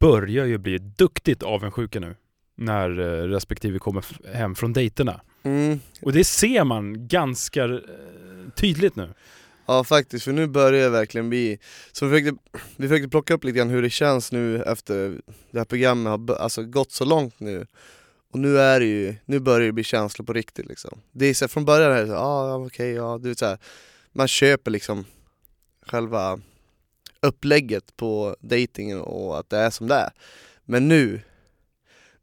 börjar 0.00 0.46
ju 0.46 0.58
bli 0.58 0.78
duktigt 0.78 1.42
avundsjuka 1.42 2.00
nu. 2.00 2.16
När 2.56 3.00
eh, 3.00 3.28
respektive 3.28 3.78
kommer 3.78 4.04
hem 4.34 4.54
från 4.54 4.72
dejterna. 4.72 5.20
Mm. 5.42 5.80
Och 6.02 6.12
det 6.12 6.24
ser 6.24 6.64
man 6.64 7.08
ganska 7.08 7.64
eh, 7.64 7.80
tydligt 8.56 8.96
nu. 8.96 9.14
Ja 9.66 9.84
faktiskt, 9.84 10.24
för 10.24 10.32
nu 10.32 10.46
börjar 10.46 10.82
det 10.82 10.88
verkligen 10.88 11.28
bli 11.28 11.58
Så 11.92 12.06
vi 12.06 12.20
försökte, 12.20 12.42
vi 12.76 12.88
försökte 12.88 13.08
plocka 13.08 13.34
upp 13.34 13.44
lite 13.44 13.58
grann 13.58 13.70
hur 13.70 13.82
det 13.82 13.90
känns 13.90 14.32
nu 14.32 14.62
efter 14.62 15.20
det 15.50 15.58
här 15.58 15.64
programmet 15.64 16.10
har 16.10 16.36
alltså, 16.36 16.62
gått 16.62 16.92
så 16.92 17.04
långt 17.04 17.40
nu 17.40 17.66
och 18.32 18.38
nu 18.38 18.58
är 18.58 18.80
det 18.80 18.86
ju, 18.86 19.14
nu 19.24 19.40
börjar 19.40 19.66
det 19.66 19.72
bli 19.72 19.84
känslor 19.84 20.26
på 20.26 20.32
riktigt 20.32 20.66
liksom. 20.66 21.00
Det 21.12 21.26
är 21.26 21.34
så 21.34 21.44
här, 21.44 21.48
från 21.48 21.64
början 21.64 21.92
är 21.92 22.00
det 22.00 22.06
såhär, 22.06 22.20
ah, 22.20 22.56
okej, 22.56 22.66
okay, 22.66 22.90
ja 22.92 23.18
du 23.22 23.28
vet 23.28 23.38
så 23.38 23.46
här, 23.46 23.58
Man 24.12 24.28
köper 24.28 24.70
liksom 24.70 25.04
själva 25.86 26.40
upplägget 27.20 27.96
på 27.96 28.36
dejtingen 28.40 29.00
och 29.00 29.38
att 29.38 29.50
det 29.50 29.58
är 29.58 29.70
som 29.70 29.88
det 29.88 29.94
är. 29.94 30.10
Men 30.64 30.88
nu 30.88 31.20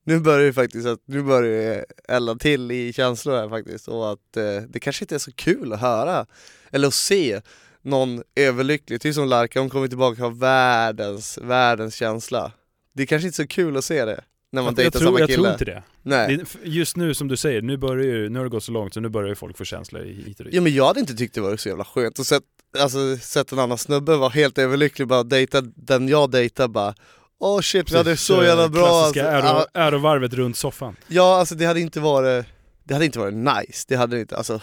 nu 0.04 0.19
börjar 0.19 0.45
det 0.45 0.54
faktiskt 0.54 0.88
att, 0.88 1.00
nu 1.06 1.24
börjar 1.24 1.52
det 1.52 1.86
elda 2.08 2.36
till 2.36 2.72
i 2.72 2.93
känslor 2.93 3.36
här 3.36 3.50
faktiskt. 3.50 3.88
Och 3.88 4.12
att 4.12 4.38
eh, 4.38 4.62
det 4.69 4.80
kanske 4.80 5.04
inte 5.04 5.15
är 5.15 5.19
så 5.19 5.32
kul 5.32 5.74
att 5.74 5.82
höra 5.82 6.26
eller 6.72 6.88
att 6.88 6.93
se 6.93 7.41
någon 7.82 8.24
överlycklig, 8.36 9.02
typ 9.02 9.15
som 9.15 9.28
Larka, 9.28 9.60
hon 9.60 9.69
kommer 9.69 9.88
tillbaka 9.88 10.26
och 10.26 10.32
har 10.32 10.39
världens, 10.39 11.38
världens 11.38 11.95
känsla. 11.95 12.52
Det 12.93 13.04
är 13.04 13.08
kanske 13.08 13.28
inte 13.28 13.36
så 13.36 13.48
kul 13.48 13.78
att 13.78 13.86
se 13.86 14.06
det 14.06 14.24
när 14.51 14.62
man 14.62 14.65
jag, 14.65 14.71
jag, 14.71 14.75
dejtar 14.75 14.99
tror, 14.99 15.07
samma 15.07 15.19
jag 15.19 15.29
kille. 15.29 15.38
tror 15.38 15.51
inte 15.51 15.65
det. 15.65 15.83
Nej. 16.03 16.38
det. 16.38 16.69
Just 16.69 16.97
nu 16.97 17.13
som 17.13 17.27
du 17.27 17.38
säger, 17.38 17.62
nu, 17.62 17.77
börjar 17.77 18.05
ju, 18.05 18.29
nu 18.29 18.39
har 18.39 18.45
det 18.45 18.49
gått 18.49 18.63
så 18.63 18.71
långt 18.71 18.93
så 18.93 18.99
nu 18.99 19.09
börjar 19.09 19.29
ju 19.29 19.35
folk 19.35 19.57
få 19.57 19.65
känslor 19.65 20.01
hit 20.01 20.39
och 20.39 20.45
dit. 20.45 20.53
Ja 20.53 20.62
men 20.62 20.73
jag 20.73 20.85
hade 20.85 20.99
inte 20.99 21.15
tyckt 21.15 21.35
det 21.35 21.41
var 21.41 21.57
så 21.57 21.69
jävla 21.69 21.85
skönt 21.85 22.19
att 22.19 22.27
sett, 22.27 22.43
alltså, 22.79 23.17
sett 23.17 23.51
en 23.51 23.59
annan 23.59 23.77
snubbe 23.77 24.15
vara 24.15 24.29
helt 24.29 24.57
överlycklig 24.57 25.07
bara 25.07 25.23
dejta 25.23 25.62
den 25.62 26.07
jag 26.07 26.31
dejtar 26.31 26.67
bara 26.67 26.95
Åh 27.41 27.62
shit 27.62 27.91
vi 27.91 27.97
hade 27.97 28.17
så 28.17 28.43
jävla 28.43 28.69
bra 28.69 28.88
alltså. 28.88 29.13
Klassiska 29.13 29.49
äro, 29.49 29.65
ärovarvet 29.73 30.33
runt 30.33 30.57
soffan. 30.57 30.95
Ja 31.07 31.39
alltså 31.39 31.55
det 31.55 31.65
hade 31.65 31.79
inte 31.79 31.99
varit, 31.99 32.45
det 32.83 32.93
hade 32.93 33.05
inte 33.05 33.19
varit 33.19 33.33
nice, 33.33 33.85
det 33.88 33.95
hade 33.95 34.15
det 34.15 34.21
inte, 34.21 34.38
alltså 34.38 34.62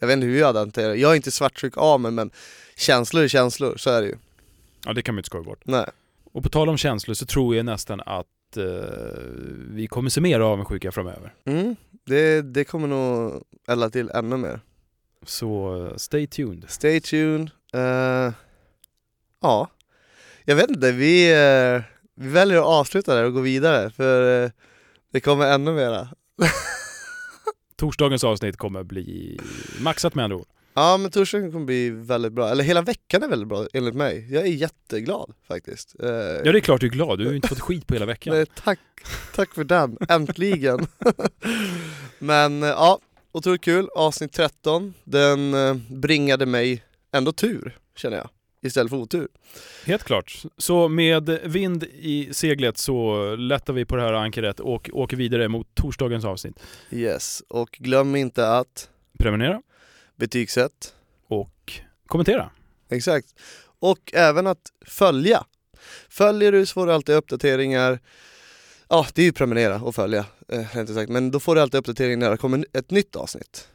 Jag 0.00 0.06
vet 0.06 0.14
inte 0.14 0.26
hur 0.26 0.38
jag 0.38 0.46
hade 0.46 0.58
hanterat 0.58 0.94
det, 0.94 1.00
jag 1.00 1.12
är 1.12 1.16
inte 1.16 1.30
svartsjuk 1.30 1.76
av 1.76 2.00
mig 2.00 2.12
men 2.12 2.30
känslor 2.76 3.22
är 3.22 3.28
känslor, 3.28 3.76
så 3.76 3.90
är 3.90 4.00
det 4.00 4.06
ju. 4.06 4.14
Ja, 4.84 4.92
det 4.92 5.02
kan 5.02 5.14
man 5.14 5.20
inte 5.20 5.26
skoja 5.26 5.44
bort. 5.44 5.60
Nej. 5.64 5.86
Och 6.32 6.42
på 6.42 6.48
tal 6.48 6.68
om 6.68 6.76
känslor 6.76 7.14
så 7.14 7.26
tror 7.26 7.56
jag 7.56 7.66
nästan 7.66 8.00
att 8.06 8.26
eh, 8.56 8.64
vi 9.68 9.86
kommer 9.90 10.10
se 10.10 10.20
mer 10.20 10.40
avundsjuka 10.40 10.92
framöver. 10.92 11.34
Mm, 11.44 11.76
det, 12.06 12.42
det 12.42 12.64
kommer 12.64 12.88
nog 12.88 13.42
elda 13.68 13.90
till 13.90 14.10
ännu 14.10 14.36
mer. 14.36 14.60
Så 15.26 15.92
stay 15.96 16.26
tuned. 16.26 16.64
Stay 16.68 17.00
tuned. 17.00 17.50
Eh, 17.74 18.32
ja, 19.42 19.70
jag 20.44 20.56
vet 20.56 20.70
inte, 20.70 20.92
vi, 20.92 21.30
eh, 21.32 21.82
vi 22.14 22.28
väljer 22.28 22.58
att 22.58 22.64
avsluta 22.64 23.14
där 23.14 23.24
och 23.24 23.32
gå 23.32 23.40
vidare 23.40 23.90
för 23.90 24.44
eh, 24.44 24.50
det 25.12 25.20
kommer 25.20 25.46
ännu 25.46 25.72
mera. 25.72 26.08
Torsdagens 27.76 28.24
avsnitt 28.24 28.56
kommer 28.56 28.82
bli 28.82 29.38
maxat 29.80 30.14
med 30.14 30.24
andra 30.24 30.36
ord. 30.36 30.46
Ja 30.78 30.96
men 30.96 31.10
torsdagen 31.10 31.52
kommer 31.52 31.66
bli 31.66 31.90
väldigt 31.90 32.32
bra, 32.32 32.48
eller 32.48 32.64
hela 32.64 32.82
veckan 32.82 33.22
är 33.22 33.28
väldigt 33.28 33.48
bra 33.48 33.66
enligt 33.72 33.94
mig. 33.94 34.26
Jag 34.30 34.42
är 34.42 34.50
jätteglad 34.50 35.34
faktiskt. 35.48 35.94
Eh, 36.02 36.08
Ja 36.08 36.52
det 36.52 36.58
är 36.58 36.60
klart 36.60 36.80
du 36.80 36.86
är 36.86 36.90
glad, 36.90 37.18
du 37.18 37.24
har 37.24 37.30
ju 37.30 37.36
inte 37.36 37.48
fått 37.48 37.60
skit 37.60 37.86
på 37.86 37.94
hela 37.94 38.06
veckan. 38.06 38.34
Nej, 38.36 38.46
tack, 38.64 38.78
tack 39.34 39.54
för 39.54 39.64
den, 39.64 39.98
äntligen! 40.08 40.86
Men 42.18 42.62
eh, 42.62 42.68
ja, 42.68 42.98
otroligt 43.32 43.60
kul, 43.60 43.88
avsnitt 43.94 44.32
13, 44.32 44.94
den 45.04 45.54
eh, 45.54 45.74
bringade 45.90 46.46
mig 46.46 46.84
ändå 47.12 47.32
tur 47.32 47.78
känner 47.96 48.16
jag, 48.16 48.28
istället 48.62 48.90
för 48.90 48.96
otur. 48.96 49.28
Helt 49.86 50.04
klart. 50.04 50.42
Så 50.56 50.88
med 50.88 51.38
vind 51.44 51.84
i 51.84 52.28
seglet 52.32 52.78
så 52.78 53.36
lättar 53.36 53.72
vi 53.72 53.84
på 53.84 53.96
det 53.96 54.02
här 54.02 54.12
ankaret 54.12 54.60
och 54.60 54.90
åker 54.92 55.16
vidare 55.16 55.48
mot 55.48 55.74
torsdagens 55.74 56.24
avsnitt. 56.24 56.60
Yes, 56.90 57.42
och 57.48 57.70
glöm 57.80 58.16
inte 58.16 58.48
att 58.48 58.88
Prenumerera 59.18 59.62
betygsätt, 60.18 60.94
och 61.28 61.72
kommentera. 62.06 62.50
exakt. 62.88 63.28
Och 63.80 64.12
även 64.14 64.46
att 64.46 64.72
följa. 64.86 65.44
Följer 66.08 66.52
du 66.52 66.66
så 66.66 66.72
får 66.72 66.86
du 66.86 66.92
alltid 66.92 67.14
uppdateringar 67.14 68.00
Ja, 68.90 69.06
det 69.14 69.22
är 69.22 69.26
ju 69.26 69.32
prenumerera 69.32 69.80
och 69.82 69.94
följa, 69.94 70.24
eh, 70.48 70.86
sagt. 70.86 71.10
Men 71.10 71.30
då 71.30 71.40
får 71.40 71.54
du 71.54 71.60
alltid 71.60 71.78
uppdatering 71.78 72.18
när 72.18 72.30
det 72.30 72.36
kommer 72.36 72.66
ett 72.72 72.90
nytt 72.90 73.16
avsnitt. 73.16 73.68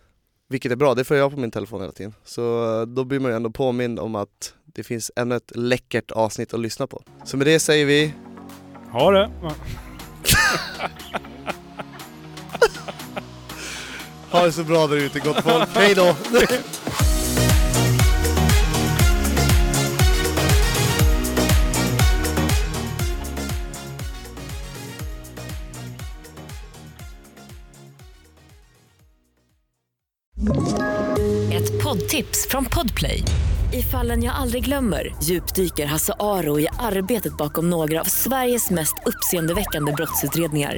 Vilket 0.50 0.72
är 0.72 0.76
bra, 0.76 0.94
det 0.94 1.04
får 1.04 1.18
jag 1.18 1.32
på 1.32 1.40
min 1.40 1.52
telefon 1.52 1.82
hela 1.82 1.94
tiden. 1.94 2.14
Så 2.24 2.80
eh, 2.82 2.88
då 2.88 3.04
blir 3.04 3.20
man 3.20 3.32
ju 3.32 3.36
ändå 3.36 3.52
påmind 3.52 4.00
om 4.00 4.16
att 4.16 4.54
det 4.66 4.84
finns 4.84 5.12
ännu 5.16 5.36
ett 5.36 5.52
läckert 5.56 6.12
avsnitt 6.12 6.54
att 6.54 6.60
lyssna 6.60 6.88
på. 6.88 7.04
Så 7.26 7.38
med 7.38 7.48
det 7.48 7.60
säger 7.60 7.86
vi 7.86 8.14
Ha 8.92 9.12
det! 9.12 9.32
Ha 14.34 14.46
det 14.46 14.52
så 14.52 14.64
bra 14.64 14.88
där 14.88 14.96
ute 14.96 15.20
gott 15.20 15.44
folk, 15.44 15.70
hej 15.76 15.96
då! 15.96 16.16
Ett 31.52 31.84
poddtips 31.84 32.48
från 32.50 32.66
Podplay. 32.66 33.24
I 33.74 33.82
fallen 33.82 34.24
jag 34.24 34.36
aldrig 34.36 34.66
glömmer 34.66 35.16
djupdyker 35.24 35.86
Hasse 35.86 36.14
Aro 36.20 36.60
i 36.60 36.68
arbetet 36.80 37.38
bakom 37.38 37.70
några 37.70 38.02
av 38.02 38.06
Sveriges 38.06 38.70
mest 38.70 38.96
uppseendeväckande 39.06 39.92
brottsutredningar. 39.92 40.78